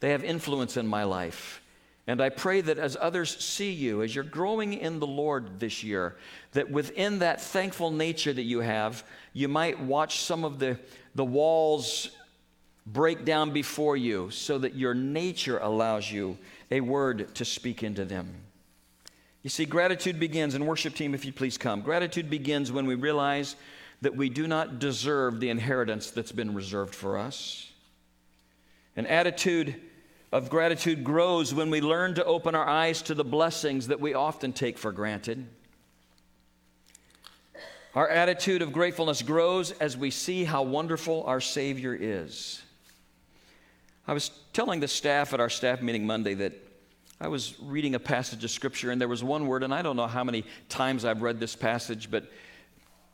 They 0.00 0.10
have 0.10 0.24
influence 0.24 0.76
in 0.76 0.86
my 0.86 1.04
life. 1.04 1.62
And 2.06 2.20
I 2.20 2.28
pray 2.28 2.60
that 2.60 2.78
as 2.78 2.96
others 3.00 3.42
see 3.44 3.70
you, 3.70 4.02
as 4.02 4.14
you're 4.14 4.24
growing 4.24 4.72
in 4.72 4.98
the 4.98 5.06
Lord 5.06 5.60
this 5.60 5.84
year, 5.84 6.16
that 6.52 6.70
within 6.70 7.20
that 7.20 7.40
thankful 7.40 7.90
nature 7.90 8.32
that 8.32 8.42
you 8.42 8.60
have, 8.60 9.04
you 9.32 9.48
might 9.48 9.78
watch 9.80 10.20
some 10.20 10.44
of 10.44 10.58
the, 10.58 10.78
the 11.14 11.24
walls 11.24 12.10
break 12.86 13.24
down 13.24 13.52
before 13.52 13.96
you 13.96 14.30
so 14.30 14.58
that 14.58 14.74
your 14.74 14.94
nature 14.94 15.58
allows 15.58 16.10
you 16.10 16.36
a 16.70 16.80
word 16.80 17.34
to 17.36 17.44
speak 17.44 17.82
into 17.82 18.04
them. 18.04 18.34
You 19.42 19.50
see, 19.50 19.64
gratitude 19.64 20.20
begins, 20.20 20.54
and 20.54 20.66
worship 20.66 20.94
team, 20.94 21.14
if 21.14 21.24
you 21.24 21.32
please 21.32 21.56
come. 21.56 21.80
Gratitude 21.80 22.28
begins 22.28 22.70
when 22.72 22.86
we 22.86 22.94
realize 22.94 23.56
that 24.02 24.14
we 24.16 24.28
do 24.28 24.46
not 24.46 24.78
deserve 24.78 25.40
the 25.40 25.50
inheritance 25.50 26.10
that's 26.10 26.32
been 26.32 26.54
reserved 26.54 26.94
for 26.94 27.18
us. 27.18 27.70
An 28.96 29.06
attitude 29.06 29.80
of 30.32 30.48
gratitude 30.48 31.02
grows 31.02 31.52
when 31.52 31.70
we 31.70 31.80
learn 31.80 32.14
to 32.14 32.24
open 32.24 32.54
our 32.54 32.66
eyes 32.66 33.02
to 33.02 33.14
the 33.14 33.24
blessings 33.24 33.88
that 33.88 34.00
we 34.00 34.14
often 34.14 34.52
take 34.52 34.78
for 34.78 34.92
granted. 34.92 35.46
Our 37.94 38.08
attitude 38.08 38.62
of 38.62 38.72
gratefulness 38.72 39.22
grows 39.22 39.72
as 39.72 39.96
we 39.96 40.12
see 40.12 40.44
how 40.44 40.62
wonderful 40.62 41.24
our 41.24 41.40
Savior 41.40 41.96
is. 41.98 42.62
I 44.06 44.12
was 44.12 44.30
telling 44.52 44.78
the 44.78 44.88
staff 44.88 45.34
at 45.34 45.40
our 45.40 45.50
staff 45.50 45.82
meeting 45.82 46.06
Monday 46.06 46.34
that 46.34 46.52
I 47.20 47.28
was 47.28 47.56
reading 47.60 47.96
a 47.96 48.00
passage 48.00 48.44
of 48.44 48.50
Scripture, 48.50 48.92
and 48.92 49.00
there 49.00 49.08
was 49.08 49.24
one 49.24 49.46
word, 49.46 49.64
and 49.64 49.74
I 49.74 49.82
don't 49.82 49.96
know 49.96 50.06
how 50.06 50.24
many 50.24 50.44
times 50.68 51.04
I've 51.04 51.22
read 51.22 51.40
this 51.40 51.56
passage, 51.56 52.10
but 52.10 52.30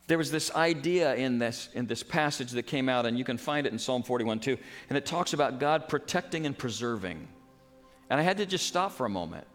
there 0.06 0.18
was 0.18 0.30
this 0.30 0.54
idea 0.54 1.14
in 1.16 1.38
this, 1.38 1.68
in 1.74 1.86
this 1.86 2.02
passage 2.02 2.52
that 2.52 2.62
came 2.64 2.88
out, 2.88 3.06
and 3.06 3.18
you 3.18 3.24
can 3.24 3.38
find 3.38 3.66
it 3.66 3.72
in 3.72 3.78
Psalm 3.78 4.02
41 4.02 4.40
too, 4.40 4.56
and 4.88 4.96
it 4.96 5.04
talks 5.04 5.32
about 5.32 5.58
God 5.58 5.88
protecting 5.88 6.46
and 6.46 6.56
preserving. 6.56 7.26
And 8.08 8.20
I 8.20 8.22
had 8.22 8.36
to 8.36 8.46
just 8.46 8.66
stop 8.66 8.92
for 8.92 9.04
a 9.04 9.08
moment 9.10 9.46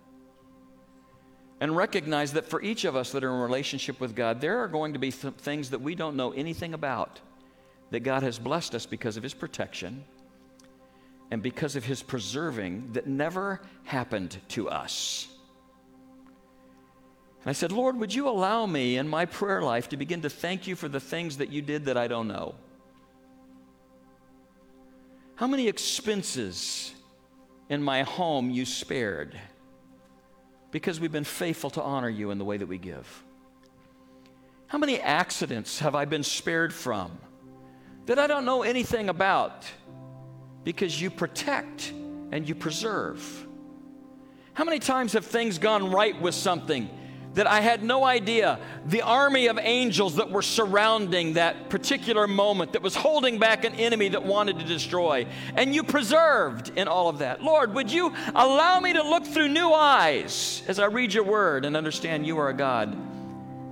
and 1.62 1.76
recognize 1.78 2.34
that 2.34 2.46
for 2.46 2.62
each 2.62 2.84
of 2.84 2.96
us 2.96 3.12
that 3.12 3.24
are 3.24 3.34
in 3.34 3.40
relationship 3.40 4.00
with 4.02 4.16
God, 4.16 4.42
there 4.42 4.60
are 4.60 4.68
going 4.68 4.94
to 4.94 5.00
be 5.00 5.12
th- 5.12 5.36
things 5.36 5.70
that 5.70 5.80
we 5.80 5.96
don't 5.96 6.18
know 6.18 6.32
anything 6.32 6.74
about 6.74 7.22
that 7.92 8.02
God 8.02 8.24
has 8.24 8.38
blessed 8.38 8.76
us 8.76 8.86
because 8.86 9.16
of 9.16 9.24
His 9.24 9.34
protection 9.34 10.04
and 11.30 11.42
because 11.42 11.78
of 11.78 11.86
His 11.86 12.04
preserving 12.04 12.92
that 12.94 13.08
never 13.08 13.62
happened 13.84 14.38
to 14.50 14.70
us. 14.70 15.28
And 17.42 17.50
I 17.50 17.54
said, 17.54 17.72
Lord, 17.72 17.98
would 17.98 18.14
you 18.14 18.30
allow 18.30 18.68
me 18.68 18.98
in 18.98 19.08
my 19.08 19.26
prayer 19.26 19.64
life 19.64 19.90
to 19.90 19.98
begin 19.98 20.22
to 20.22 20.30
thank 20.30 20.68
you 20.68 20.76
for 20.76 20.88
the 20.88 21.00
things 21.00 21.38
that 21.38 21.52
you 21.52 21.62
did 21.64 21.86
that 21.86 21.98
I 21.98 22.08
don't 22.08 22.28
know? 22.28 22.54
How 25.36 25.48
many 25.48 25.68
expenses 25.68 26.94
in 27.68 27.82
my 27.82 28.04
home 28.04 28.52
you 28.52 28.64
spared 28.64 29.40
because 30.70 31.00
we've 31.00 31.12
been 31.12 31.24
faithful 31.24 31.72
to 31.72 31.82
honor 31.82 32.10
you 32.10 32.30
in 32.30 32.38
the 32.38 32.46
way 32.46 32.58
that 32.58 32.68
we 32.68 32.78
give? 32.78 33.24
How 34.68 34.78
many 34.78 35.00
accidents 35.00 35.80
have 35.80 35.96
I 35.96 36.06
been 36.06 36.24
spared 36.24 36.72
from 36.72 37.12
that 38.06 38.20
I 38.20 38.28
don't 38.28 38.46
know 38.46 38.62
anything 38.62 39.10
about 39.10 39.66
because 40.64 41.02
you 41.02 41.10
protect 41.10 41.92
and 42.32 42.48
you 42.48 42.54
preserve? 42.54 43.48
How 44.54 44.64
many 44.64 44.78
times 44.78 45.14
have 45.14 45.26
things 45.26 45.58
gone 45.58 45.90
right 45.90 46.22
with 46.22 46.36
something 46.36 46.88
that 47.34 47.48
I 47.48 47.62
had 47.62 47.82
no 47.82 48.04
idea 48.04 48.60
the 48.86 49.02
army 49.02 49.48
of 49.48 49.58
angels 49.58 50.16
that 50.16 50.32
were 50.32 50.42
surrounding 50.42 51.34
that 51.34 51.70
particular 51.70 52.28
moment 52.28 52.74
that 52.74 52.82
was 52.82 52.96
holding 52.96 53.40
back 53.40 53.64
an 53.64 53.74
enemy 53.76 54.10
that 54.10 54.26
wanted 54.26 54.60
to 54.60 54.66
destroy. 54.66 55.26
And 55.56 55.74
you 55.74 55.84
preserved 55.84 56.72
in 56.76 56.88
all 56.88 57.08
of 57.08 57.20
that. 57.20 57.42
Lord, 57.42 57.74
would 57.74 57.92
you 57.92 58.14
allow 58.36 58.80
me 58.80 58.94
to 58.94 59.04
look 59.04 59.26
through 59.26 59.48
new 59.48 59.72
eyes 59.72 60.62
as 60.68 60.80
I 60.80 60.86
read 60.86 61.14
your 61.14 61.24
word 61.24 61.64
and 61.64 61.78
understand 61.78 62.28
you 62.28 62.38
are 62.38 62.50
a 62.50 62.54
God 62.54 62.98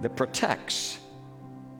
that 0.01 0.16
protects 0.16 0.99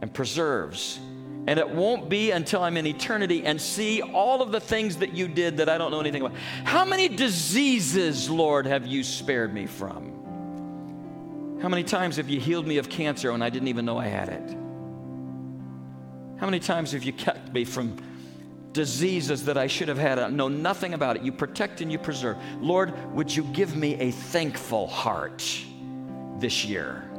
and 0.01 0.13
preserves. 0.13 0.99
And 1.47 1.57
it 1.57 1.69
won't 1.69 2.09
be 2.09 2.32
until 2.32 2.63
I'm 2.63 2.77
in 2.77 2.86
eternity 2.86 3.45
and 3.45 3.59
see 3.59 4.01
all 4.01 4.41
of 4.41 4.51
the 4.51 4.59
things 4.59 4.97
that 4.97 5.13
you 5.13 5.27
did 5.27 5.57
that 5.57 5.69
I 5.69 5.77
don't 5.77 5.91
know 5.91 5.99
anything 5.99 6.21
about. 6.21 6.38
How 6.63 6.86
many 6.86 7.07
diseases, 7.07 8.30
Lord, 8.30 8.65
have 8.65 8.86
you 8.86 9.03
spared 9.03 9.53
me 9.53 9.65
from? 9.65 10.18
How 11.62 11.68
many 11.68 11.84
times 11.84 12.16
have 12.16 12.30
you 12.30 12.39
healed 12.39 12.66
me 12.66 12.78
of 12.78 12.88
cancer 12.89 13.34
when 13.34 13.41
I 13.41 13.49
didn't 13.49 13.68
even 13.68 13.84
know 13.84 13.97
I 13.97 14.07
had 14.07 14.30
it? 14.30 14.49
How 16.39 16.45
many 16.45 16.60
times 16.60 16.93
have 16.93 17.03
you 17.03 17.12
kept 17.12 17.51
me 17.51 17.66
from 17.66 17.97
diseases 18.72 19.43
that 19.43 19.57
I 19.57 19.68
should 19.68 19.89
have 19.89 19.97
had? 19.97 20.20
I 20.20 20.30
know 20.30 20.47
nothing 20.47 20.93
about 20.93 21.18
it. 21.18 21.24
You 21.24 21.34
protect 21.34 21.82
and 21.82 21.91
you 21.91 21.99
preserve. 21.99 22.38
Lord, 22.62 22.93
would 23.14 23.36
you 23.36 23.43
give 23.43 23.76
me 23.76 23.95
a 23.95 24.12
thankful 24.12 24.88
heart 24.88 25.43
this 26.39 26.64
year? 26.64 27.10